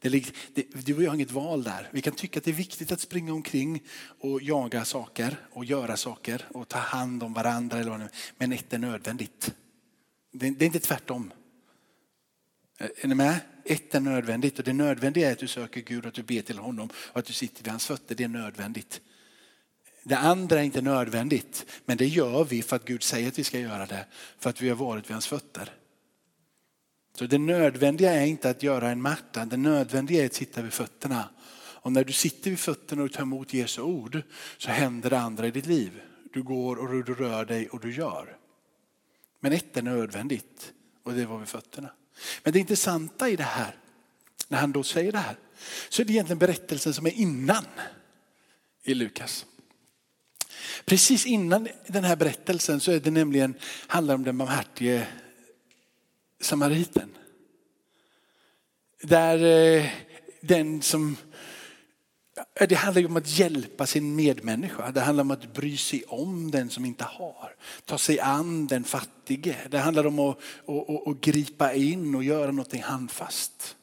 Det, 0.02 0.32
det, 0.54 0.86
du 0.86 0.96
och 0.96 1.02
jag 1.02 1.10
har 1.10 1.14
inget 1.14 1.30
val 1.30 1.62
där. 1.62 1.88
Vi 1.92 2.02
kan 2.02 2.12
tycka 2.12 2.38
att 2.38 2.44
det 2.44 2.50
är 2.50 2.54
viktigt 2.54 2.92
att 2.92 3.00
springa 3.00 3.32
omkring 3.32 3.82
och 4.18 4.42
jaga 4.42 4.84
saker 4.84 5.36
och 5.50 5.64
göra 5.64 5.96
saker 5.96 6.46
och 6.50 6.68
ta 6.68 6.78
hand 6.78 7.22
om 7.22 7.32
varandra. 7.32 7.78
Eller 7.78 7.90
vad 7.90 8.08
men 8.38 8.52
ett 8.52 8.72
är 8.72 8.78
nödvändigt. 8.78 9.54
Det, 10.32 10.50
det 10.50 10.64
är 10.64 10.66
inte 10.66 10.80
tvärtom. 10.80 11.32
Eh, 12.78 12.88
är 13.00 13.08
ni 13.08 13.14
med? 13.14 13.40
Ett 13.64 13.94
är 13.94 14.00
nödvändigt 14.00 14.58
och 14.58 14.64
det 14.64 14.72
nödvändiga 14.72 15.28
är 15.28 15.32
att 15.32 15.38
du 15.38 15.48
söker 15.48 15.80
Gud 15.80 16.04
och 16.04 16.08
att 16.08 16.14
du 16.14 16.22
ber 16.22 16.42
till 16.42 16.58
honom 16.58 16.88
och 16.94 17.18
att 17.18 17.26
du 17.26 17.32
sitter 17.32 17.64
vid 17.64 17.70
hans 17.70 17.86
fötter. 17.86 18.14
Det 18.14 18.24
är 18.24 18.28
nödvändigt. 18.28 19.00
Det 20.04 20.18
andra 20.18 20.60
är 20.60 20.64
inte 20.64 20.82
nödvändigt, 20.82 21.66
men 21.84 21.96
det 21.96 22.06
gör 22.06 22.44
vi 22.44 22.62
för 22.62 22.76
att 22.76 22.84
Gud 22.84 23.02
säger 23.02 23.28
att 23.28 23.38
vi 23.38 23.44
ska 23.44 23.58
göra 23.58 23.86
det. 23.86 24.06
För 24.38 24.50
att 24.50 24.62
vi 24.62 24.68
har 24.68 24.76
varit 24.76 25.04
vid 25.04 25.12
hans 25.12 25.26
fötter. 25.26 25.72
Så 27.14 27.26
det 27.26 27.38
nödvändiga 27.38 28.12
är 28.12 28.26
inte 28.26 28.50
att 28.50 28.62
göra 28.62 28.90
en 28.90 29.02
matta, 29.02 29.44
det 29.44 29.56
nödvändiga 29.56 30.22
är 30.22 30.26
att 30.26 30.34
sitta 30.34 30.62
vid 30.62 30.72
fötterna. 30.72 31.28
Och 31.82 31.92
när 31.92 32.04
du 32.04 32.12
sitter 32.12 32.50
vid 32.50 32.58
fötterna 32.58 33.02
och 33.02 33.12
tar 33.12 33.22
emot 33.22 33.54
Jesu 33.54 33.82
ord 33.82 34.22
så 34.58 34.70
händer 34.70 35.10
det 35.10 35.18
andra 35.18 35.46
i 35.46 35.50
ditt 35.50 35.66
liv. 35.66 36.00
Du 36.32 36.42
går 36.42 36.76
och 36.76 37.04
du 37.04 37.14
rör 37.14 37.44
dig 37.44 37.68
och 37.68 37.80
du 37.80 37.94
gör. 37.94 38.36
Men 39.40 39.52
ett 39.52 39.76
är 39.76 39.82
nödvändigt 39.82 40.72
och 41.02 41.12
det 41.12 41.26
var 41.26 41.38
vid 41.38 41.48
fötterna. 41.48 41.90
Men 42.42 42.52
det 42.52 42.58
intressanta 42.58 43.28
i 43.28 43.36
det 43.36 43.42
här, 43.42 43.76
när 44.48 44.58
han 44.58 44.72
då 44.72 44.82
säger 44.82 45.12
det 45.12 45.18
här, 45.18 45.36
så 45.88 46.02
är 46.02 46.06
det 46.06 46.12
egentligen 46.12 46.38
berättelsen 46.38 46.94
som 46.94 47.06
är 47.06 47.10
innan 47.10 47.64
i 48.82 48.94
Lukas. 48.94 49.46
Precis 50.84 51.26
innan 51.26 51.68
den 51.86 52.04
här 52.04 52.16
berättelsen 52.16 52.80
så 52.80 52.92
är 52.92 53.00
det 53.00 53.10
nämligen, 53.10 53.54
handlar 53.86 54.14
om 54.14 54.24
den 54.24 54.38
barmhärtige 54.38 55.06
samariten. 56.40 57.16
Där 59.02 59.44
eh, 59.44 59.86
den 60.40 60.82
som, 60.82 61.16
det 62.68 62.74
handlar 62.74 63.00
ju 63.00 63.06
om 63.06 63.16
att 63.16 63.38
hjälpa 63.38 63.86
sin 63.86 64.16
medmänniska. 64.16 64.90
Det 64.90 65.00
handlar 65.00 65.22
om 65.22 65.30
att 65.30 65.52
bry 65.52 65.76
sig 65.76 66.04
om 66.04 66.50
den 66.50 66.70
som 66.70 66.84
inte 66.84 67.04
har. 67.04 67.54
Ta 67.84 67.98
sig 67.98 68.20
an 68.20 68.66
den 68.66 68.84
fattige. 68.84 69.56
Det 69.70 69.78
handlar 69.78 70.06
om 70.06 70.18
att, 70.18 70.38
att, 70.66 70.90
att, 70.90 71.08
att 71.08 71.20
gripa 71.20 71.74
in 71.74 72.14
och 72.14 72.24
göra 72.24 72.50
någonting 72.50 72.82
handfast. 72.82 73.76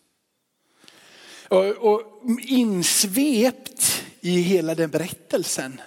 Och, 1.50 1.66
och 1.66 2.02
insvept 2.40 4.04
i 4.22 4.40
hela 4.40 4.76
den 4.76 4.90
berättelsen 4.90 5.82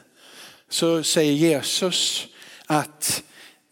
så 0.68 1.02
säger 1.02 1.32
Jesus 1.32 2.26
att 2.66 3.22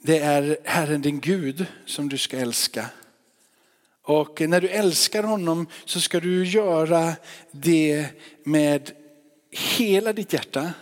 det 0.03 0.19
är 0.19 0.59
Herren 0.65 1.03
din 1.03 1.21
Gud 1.21 1.67
som 1.87 2.09
du 2.09 2.19
ska 2.19 2.39
älska. 2.39 2.91
Och 4.03 4.41
när 4.41 4.61
du 4.61 4.69
älskar 4.69 5.23
honom 5.23 5.67
så 5.85 6.01
ska 6.01 6.21
du 6.21 6.47
göra 6.47 7.17
det 7.51 8.09
med 8.45 8.93
hela 9.51 10.13
ditt 10.13 10.33
hjärta. 10.33 10.73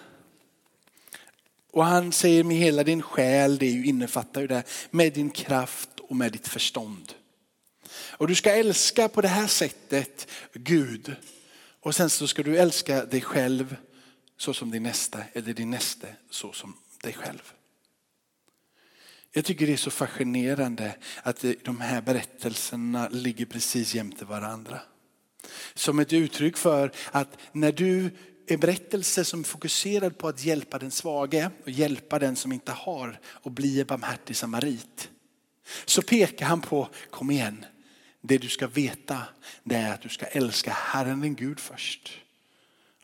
Och 1.70 1.84
han 1.84 2.12
säger 2.12 2.44
med 2.44 2.56
hela 2.56 2.84
din 2.84 3.02
själ, 3.02 3.58
det 3.58 3.70
innefattar 3.70 4.40
ju 4.40 4.46
det, 4.46 4.62
med 4.90 5.12
din 5.12 5.30
kraft 5.30 5.90
och 6.00 6.16
med 6.16 6.32
ditt 6.32 6.48
förstånd. 6.48 7.12
Och 7.90 8.28
du 8.28 8.34
ska 8.34 8.50
älska 8.50 9.08
på 9.08 9.20
det 9.20 9.28
här 9.28 9.46
sättet 9.46 10.30
Gud. 10.52 11.16
Och 11.80 11.94
sen 11.94 12.10
så 12.10 12.26
ska 12.26 12.42
du 12.42 12.56
älska 12.56 13.04
dig 13.04 13.20
själv 13.20 13.76
så 14.36 14.54
som 14.54 14.70
din 14.70 14.82
nästa, 14.82 15.24
eller 15.32 15.52
din 15.52 15.70
nästa 15.70 16.06
så 16.30 16.52
som 16.52 16.76
dig 17.02 17.12
själv. 17.12 17.52
Jag 19.36 19.44
tycker 19.44 19.66
det 19.66 19.72
är 19.72 19.76
så 19.76 19.90
fascinerande 19.90 20.96
att 21.22 21.44
eh, 21.44 21.52
de 21.64 21.80
här 21.80 22.02
berättelserna 22.02 23.08
ligger 23.08 23.46
precis 23.46 23.94
jämte 23.94 24.24
varandra. 24.24 24.80
Som 25.74 25.98
ett 25.98 26.12
uttryck 26.12 26.56
för 26.56 26.92
att 27.10 27.38
när 27.52 27.72
du 27.72 28.10
en 28.46 28.60
berättelse 28.60 29.24
som 29.24 29.40
är 29.40 29.44
fokuserad 29.44 30.18
på 30.18 30.28
att 30.28 30.44
hjälpa 30.44 30.78
den 30.78 30.90
svage 30.90 31.50
och 31.64 31.70
hjälpa 31.70 32.18
den 32.18 32.36
som 32.36 32.52
inte 32.52 32.72
har 32.72 33.20
och 33.26 33.50
bli 33.50 33.80
en 33.80 33.86
barmhärtig 33.86 34.36
samarit. 34.36 35.10
Så 35.84 36.02
pekar 36.02 36.46
han 36.46 36.60
på, 36.60 36.88
kom 37.10 37.30
igen, 37.30 37.64
det 38.20 38.38
du 38.38 38.48
ska 38.48 38.66
veta 38.66 39.22
det 39.64 39.76
är 39.76 39.94
att 39.94 40.02
du 40.02 40.08
ska 40.08 40.26
älska 40.26 40.70
Herren 40.70 41.20
din 41.20 41.34
Gud 41.34 41.60
först. 41.60 42.25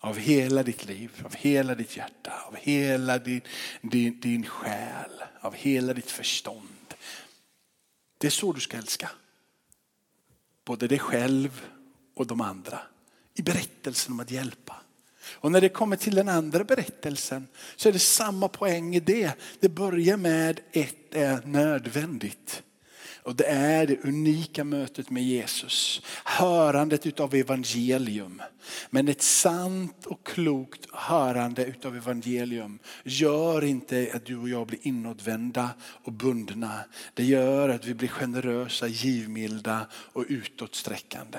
Av 0.04 0.18
hela 0.18 0.62
ditt 0.62 0.86
liv, 0.86 1.22
av 1.24 1.34
hela 1.34 1.74
ditt 1.74 1.96
hjärta, 1.96 2.32
av 2.48 2.56
hela 2.56 3.18
din, 3.18 3.40
din, 3.80 4.20
din 4.20 4.46
själ, 4.46 5.10
av 5.40 5.54
hela 5.54 5.94
ditt 5.94 6.10
förstånd. 6.10 6.94
Det 8.18 8.26
är 8.26 8.30
så 8.30 8.52
du 8.52 8.60
ska 8.60 8.76
älska. 8.76 9.10
Både 10.64 10.88
dig 10.88 10.98
själv 10.98 11.66
och 12.14 12.26
de 12.26 12.40
andra. 12.40 12.80
I 13.34 13.42
berättelsen 13.42 14.12
om 14.12 14.20
att 14.20 14.30
hjälpa. 14.30 14.76
Och 15.24 15.52
när 15.52 15.60
det 15.60 15.68
kommer 15.68 15.96
till 15.96 16.14
den 16.14 16.28
andra 16.28 16.64
berättelsen 16.64 17.48
så 17.76 17.88
är 17.88 17.92
det 17.92 17.98
samma 17.98 18.48
poäng 18.48 18.94
i 18.94 19.00
det. 19.00 19.32
Det 19.60 19.68
börjar 19.68 20.16
med 20.16 20.60
ett 20.72 21.02
är 21.14 21.42
nödvändigt. 21.46 22.62
Och 23.22 23.36
det 23.36 23.44
är 23.44 23.86
det 23.86 24.04
unika 24.04 24.64
mötet 24.64 25.10
med 25.10 25.22
Jesus. 25.22 26.02
Hörandet 26.24 27.06
utav 27.06 27.34
evangelium. 27.34 28.42
Men 28.90 29.08
ett 29.08 29.22
sant 29.22 30.06
och 30.06 30.26
klokt 30.26 30.86
hörande 30.92 31.64
utav 31.64 31.96
evangelium 31.96 32.78
gör 33.04 33.64
inte 33.64 34.10
att 34.14 34.26
du 34.26 34.36
och 34.36 34.48
jag 34.48 34.66
blir 34.66 34.78
inåtvända 34.82 35.70
och 35.80 36.12
bundna. 36.12 36.80
Det 37.14 37.24
gör 37.24 37.68
att 37.68 37.86
vi 37.86 37.94
blir 37.94 38.08
generösa, 38.08 38.86
givmilda 38.86 39.86
och 39.92 40.24
utåtsträckande. 40.28 41.38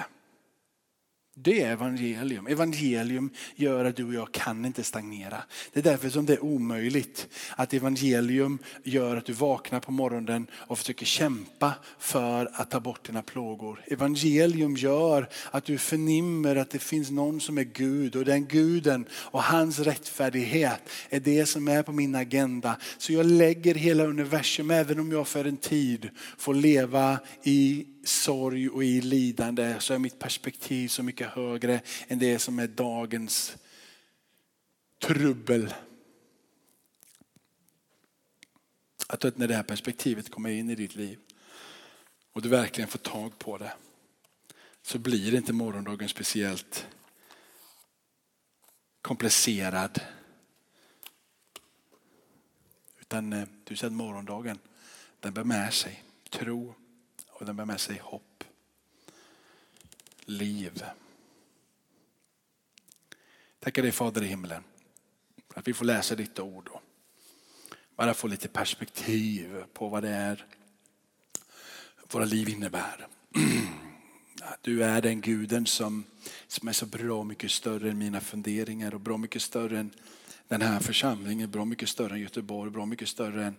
Det 1.35 1.61
är 1.61 1.71
evangelium. 1.71 2.47
Evangelium 2.47 3.29
gör 3.55 3.85
att 3.85 3.95
du 3.95 4.05
och 4.05 4.13
jag 4.13 4.31
kan 4.31 4.65
inte 4.65 4.83
stagnera. 4.83 5.43
Det 5.73 5.79
är 5.79 5.83
därför 5.83 6.09
som 6.09 6.25
det 6.25 6.33
är 6.33 6.43
omöjligt 6.43 7.27
att 7.55 7.73
evangelium 7.73 8.59
gör 8.83 9.15
att 9.15 9.25
du 9.25 9.33
vaknar 9.33 9.79
på 9.79 9.91
morgonen 9.91 10.47
och 10.53 10.79
försöker 10.79 11.05
kämpa 11.05 11.73
för 11.99 12.49
att 12.53 12.71
ta 12.71 12.79
bort 12.79 13.05
dina 13.05 13.21
plågor. 13.21 13.83
Evangelium 13.87 14.75
gör 14.75 15.29
att 15.51 15.65
du 15.65 15.77
förnimmer 15.77 16.55
att 16.55 16.69
det 16.69 16.79
finns 16.79 17.11
någon 17.11 17.41
som 17.41 17.57
är 17.57 17.63
Gud 17.63 18.15
och 18.15 18.25
den 18.25 18.45
guden 18.45 19.05
och 19.13 19.43
hans 19.43 19.79
rättfärdighet 19.79 20.89
är 21.09 21.19
det 21.19 21.45
som 21.45 21.67
är 21.67 21.83
på 21.83 21.91
min 21.91 22.15
agenda. 22.15 22.77
Så 22.97 23.13
jag 23.13 23.25
lägger 23.25 23.75
hela 23.75 24.03
universum, 24.03 24.71
även 24.71 24.99
om 24.99 25.11
jag 25.11 25.27
för 25.27 25.45
en 25.45 25.57
tid 25.57 26.09
får 26.37 26.53
leva 26.53 27.19
i 27.43 27.85
sorg 28.03 28.69
och 28.69 28.83
i 28.83 29.01
lidande 29.01 29.79
så 29.79 29.93
är 29.93 29.99
mitt 29.99 30.19
perspektiv 30.19 30.87
så 30.87 31.03
mycket 31.03 31.27
högre 31.27 31.81
än 32.07 32.19
det 32.19 32.39
som 32.39 32.59
är 32.59 32.67
dagens 32.67 33.57
trubbel. 35.01 35.73
Att 39.07 39.37
när 39.37 39.47
det 39.47 39.55
här 39.55 39.63
perspektivet 39.63 40.31
kommer 40.31 40.49
in 40.49 40.69
i 40.69 40.75
ditt 40.75 40.95
liv 40.95 41.19
och 42.33 42.41
du 42.41 42.49
verkligen 42.49 42.89
får 42.89 42.99
tag 42.99 43.39
på 43.39 43.57
det 43.57 43.73
så 44.81 44.99
blir 44.99 45.35
inte 45.35 45.53
morgondagen 45.53 46.09
speciellt 46.09 46.87
komplicerad. 49.01 50.01
Utan 52.99 53.33
eh, 53.33 53.47
du 53.63 53.75
ser 53.75 53.87
att 53.87 53.93
morgondagen 53.93 54.59
den 55.19 55.33
bär 55.33 55.43
med 55.43 55.73
sig 55.73 56.03
tro, 56.29 56.75
och 57.43 57.47
den 57.47 57.55
bär 57.55 57.65
med 57.65 57.81
sig 57.81 57.97
hopp. 57.97 58.43
Liv. 60.25 60.83
Tackar 63.59 63.81
dig 63.81 63.91
Fader 63.91 64.23
i 64.23 64.27
himlen 64.27 64.63
att 65.53 65.67
vi 65.67 65.73
får 65.73 65.85
läsa 65.85 66.15
ditt 66.15 66.39
ord 66.39 66.67
och 66.67 66.81
bara 67.95 68.13
få 68.13 68.27
lite 68.27 68.47
perspektiv 68.47 69.63
på 69.73 69.87
vad 69.89 70.03
det 70.03 70.09
är 70.09 70.45
våra 72.11 72.25
liv 72.25 72.49
innebär. 72.49 73.07
Du 74.61 74.83
är 74.83 75.01
den 75.01 75.21
guden 75.21 75.65
som, 75.65 76.03
som 76.47 76.67
är 76.67 76.73
så 76.73 76.85
bra 76.85 77.23
mycket 77.23 77.51
större 77.51 77.89
än 77.89 77.97
mina 77.97 78.21
funderingar 78.21 78.93
och 78.93 79.01
bra 79.01 79.17
mycket 79.17 79.41
större 79.41 79.79
än 79.79 79.91
den 80.47 80.61
här 80.61 80.79
församlingen, 80.79 81.51
bra 81.51 81.65
mycket 81.65 81.89
större 81.89 82.13
än 82.13 82.21
Göteborg, 82.21 82.71
bra 82.71 82.85
mycket 82.85 83.09
större 83.09 83.45
än, 83.45 83.55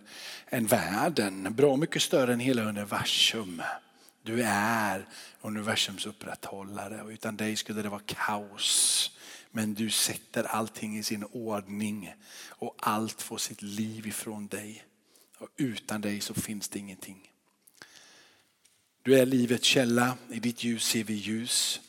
än 0.49 0.65
världen, 0.65 1.53
bra 1.55 1.75
mycket 1.75 2.01
större 2.01 2.33
än 2.33 2.39
hela 2.39 2.63
universum. 2.63 3.61
Du 4.23 4.43
är 4.45 5.07
universums 5.41 6.05
upprätthållare 6.05 7.01
och 7.01 7.09
utan 7.09 7.37
dig 7.37 7.55
skulle 7.55 7.81
det 7.81 7.89
vara 7.89 8.01
kaos. 8.05 9.11
Men 9.51 9.73
du 9.73 9.89
sätter 9.89 10.43
allting 10.43 10.97
i 10.97 11.03
sin 11.03 11.23
ordning 11.23 12.13
och 12.49 12.75
allt 12.77 13.21
får 13.21 13.37
sitt 13.37 13.61
liv 13.61 14.07
ifrån 14.07 14.47
dig. 14.47 14.83
Och 15.37 15.49
utan 15.55 16.01
dig 16.01 16.21
så 16.21 16.33
finns 16.33 16.69
det 16.69 16.79
ingenting. 16.79 17.31
Du 19.01 19.19
är 19.19 19.25
livets 19.25 19.67
källa, 19.67 20.17
i 20.31 20.39
ditt 20.39 20.63
ljus 20.63 20.83
ser 20.83 21.03
vi 21.03 21.13
ljus. 21.13 21.81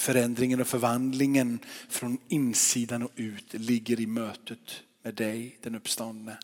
Förändringen 0.00 0.60
och 0.60 0.66
förvandlingen 0.66 1.58
från 1.88 2.18
insidan 2.28 3.02
och 3.02 3.10
ut 3.16 3.54
ligger 3.54 4.00
i 4.00 4.06
mötet 4.06 4.82
med 5.02 5.14
dig, 5.14 5.58
den 5.62 5.74
uppståndne. 5.74 6.38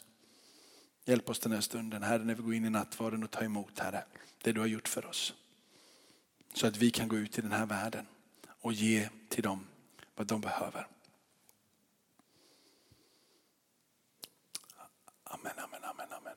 Hjälp 1.05 1.31
oss 1.31 1.38
den 1.38 1.53
här 1.53 1.61
stunden, 1.61 2.03
Herre, 2.03 2.25
när 2.25 2.35
vi 2.35 2.42
går 2.42 2.55
in 2.55 2.64
i 2.64 2.71
nattvarden 2.71 3.23
och 3.23 3.31
tar 3.31 3.42
emot, 3.42 3.79
Herre, 3.79 4.05
det 4.42 4.53
du 4.53 4.61
har 4.61 4.66
gjort 4.66 4.88
för 4.88 5.07
oss. 5.07 5.35
Så 6.55 6.66
att 6.66 6.77
vi 6.77 6.90
kan 6.90 7.09
gå 7.09 7.16
ut 7.16 7.38
i 7.38 7.42
den 7.42 7.53
här 7.53 7.66
världen 7.66 8.07
och 8.49 8.73
ge 8.73 9.09
till 9.29 9.42
dem 9.42 9.66
vad 10.14 10.27
de 10.27 10.40
behöver. 10.40 10.87
Amen, 15.25 15.53
amen, 15.57 15.85
amen, 15.85 16.09
amen. 16.12 16.37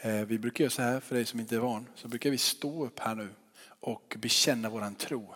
Eh, 0.00 0.26
vi 0.26 0.38
brukar 0.38 0.64
göra 0.64 0.70
så 0.70 0.82
här, 0.82 1.00
för 1.00 1.14
dig 1.14 1.26
som 1.26 1.40
inte 1.40 1.56
är 1.56 1.60
van, 1.60 1.86
så 1.94 2.08
brukar 2.08 2.30
vi 2.30 2.38
stå 2.38 2.86
upp 2.86 2.98
här 2.98 3.14
nu 3.14 3.34
och 3.80 4.16
bekänna 4.18 4.70
våran 4.70 4.94
tro. 4.94 5.34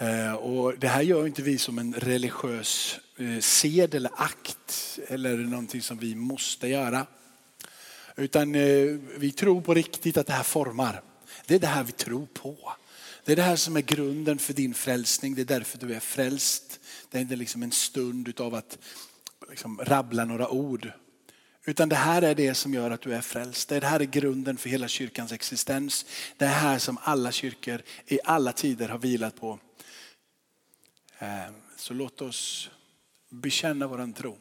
Eh, 0.00 0.32
och 0.32 0.78
det 0.78 0.88
här 0.88 1.02
gör 1.02 1.26
inte 1.26 1.42
vi 1.42 1.58
som 1.58 1.78
en 1.78 1.94
religiös 1.94 3.00
eh, 3.18 3.40
sed 3.40 3.94
eller 3.94 4.10
akt 4.16 4.98
eller 5.08 5.36
någonting 5.36 5.82
som 5.82 5.98
vi 5.98 6.14
måste 6.14 6.68
göra. 6.68 7.06
Utan 8.16 8.54
eh, 8.54 8.96
vi 9.16 9.32
tror 9.32 9.60
på 9.60 9.74
riktigt 9.74 10.16
att 10.16 10.26
det 10.26 10.32
här 10.32 10.42
formar. 10.42 11.02
Det 11.46 11.54
är 11.54 11.58
det 11.58 11.66
här 11.66 11.84
vi 11.84 11.92
tror 11.92 12.26
på. 12.26 12.56
Det 13.24 13.32
är 13.32 13.36
det 13.36 13.42
här 13.42 13.56
som 13.56 13.76
är 13.76 13.80
grunden 13.80 14.38
för 14.38 14.52
din 14.52 14.74
frälsning. 14.74 15.34
Det 15.34 15.42
är 15.42 15.58
därför 15.58 15.78
du 15.78 15.94
är 15.94 16.00
frälst. 16.00 16.80
Det 17.10 17.18
är 17.18 17.22
inte 17.22 17.36
liksom 17.36 17.62
en 17.62 17.72
stund 17.72 18.40
av 18.40 18.54
att 18.54 18.78
liksom 19.50 19.80
rabbla 19.82 20.24
några 20.24 20.48
ord. 20.48 20.92
Utan 21.64 21.88
det 21.88 21.96
här 21.96 22.22
är 22.22 22.34
det 22.34 22.54
som 22.54 22.74
gör 22.74 22.90
att 22.90 23.00
du 23.00 23.14
är 23.14 23.20
frälst. 23.20 23.68
Det 23.68 23.84
här 23.84 24.00
är 24.00 24.04
grunden 24.04 24.56
för 24.56 24.70
hela 24.70 24.88
kyrkans 24.88 25.32
existens. 25.32 26.06
Det 26.36 26.44
är 26.44 26.48
här 26.48 26.78
som 26.78 26.98
alla 27.02 27.32
kyrkor 27.32 27.82
i 28.06 28.18
alla 28.24 28.52
tider 28.52 28.88
har 28.88 28.98
vilat 28.98 29.40
på. 29.40 29.58
Eh, 31.22 31.50
så 31.76 31.94
låt 31.94 32.20
oss 32.20 32.70
bekänna 33.28 33.86
vår 33.86 34.12
tro. 34.12 34.36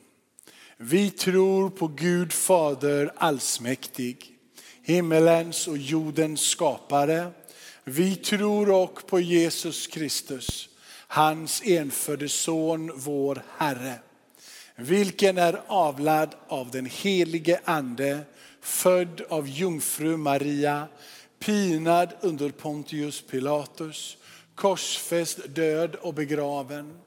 Vi 0.78 1.12
tror 1.12 1.70
på 1.70 1.88
Gud 1.88 2.34
Fader 2.34 3.13
allsmäktig, 3.15 4.36
himmelens 4.82 5.68
och 5.68 5.78
jordens 5.78 6.42
skapare. 6.42 7.32
Vi 7.84 8.15
tror 8.15 8.70
också 8.70 9.08
på 9.08 9.20
Jesus 9.20 9.88
Kristus, 9.88 10.70
hans 11.08 11.62
enfödde 11.65 12.30
son, 12.30 12.92
vår 12.96 13.44
Herre. 13.58 14.00
Vilken 14.76 15.38
är 15.38 15.62
avlad 15.68 16.36
av 16.48 16.72
den 16.72 16.86
helige 16.86 17.60
ande, 17.63 18.20
född 18.62 19.22
av 19.30 19.48
jungfru 19.48 20.18
Maria, 20.18 20.88
pinad 21.39 22.10
under 22.22 22.50
Pontius 22.50 23.22
Pilatus, 23.22 24.18
korsfäst, 24.60 25.39
död 25.56 25.95
och 25.95 26.13
begraven, 26.13 26.98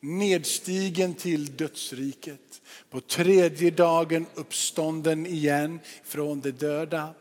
nedstigen 0.00 1.14
till 1.14 1.56
dödsriket, 1.56 2.60
på 2.90 3.00
tredje 3.00 3.70
dagen 3.70 4.26
uppstånden 4.34 5.26
igen 5.26 5.80
från 6.04 6.40
de 6.40 6.50
döda, 6.50 7.14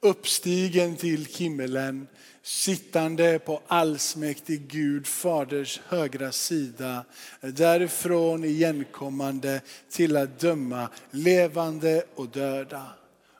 uppstigen 0.00 0.96
till 0.96 1.24
himmelen, 1.24 2.06
sittande 2.42 3.38
på 3.38 3.62
allsmäktig 3.66 4.68
Gud 4.68 5.06
faders 5.06 5.80
högra 5.86 6.32
sida, 6.32 7.04
därifrån 7.40 8.44
igenkommande 8.44 9.60
till 9.90 10.16
att 10.16 10.40
döma 10.40 10.88
levande 11.10 12.04
och 12.14 12.28
döda. 12.28 12.86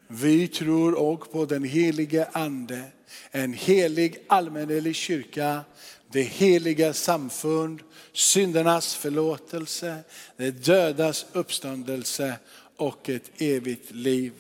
Vi 0.09 0.49
tror 0.49 0.99
också 0.99 1.31
på 1.31 1.45
den 1.45 1.65
helige 1.65 2.29
ande, 2.33 2.83
en 3.31 3.53
helig 3.53 4.25
allmännelig 4.27 4.97
kyrka, 4.97 5.61
det 6.09 6.23
heliga 6.23 6.93
samfund, 6.93 7.81
syndernas 8.13 8.95
förlåtelse, 8.95 9.99
det 10.37 10.51
dödas 10.51 11.27
uppståndelse 11.33 12.35
och 12.77 13.09
ett 13.09 13.31
evigt 13.39 13.91
liv. 13.91 14.33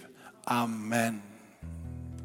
Amen. 0.44 1.22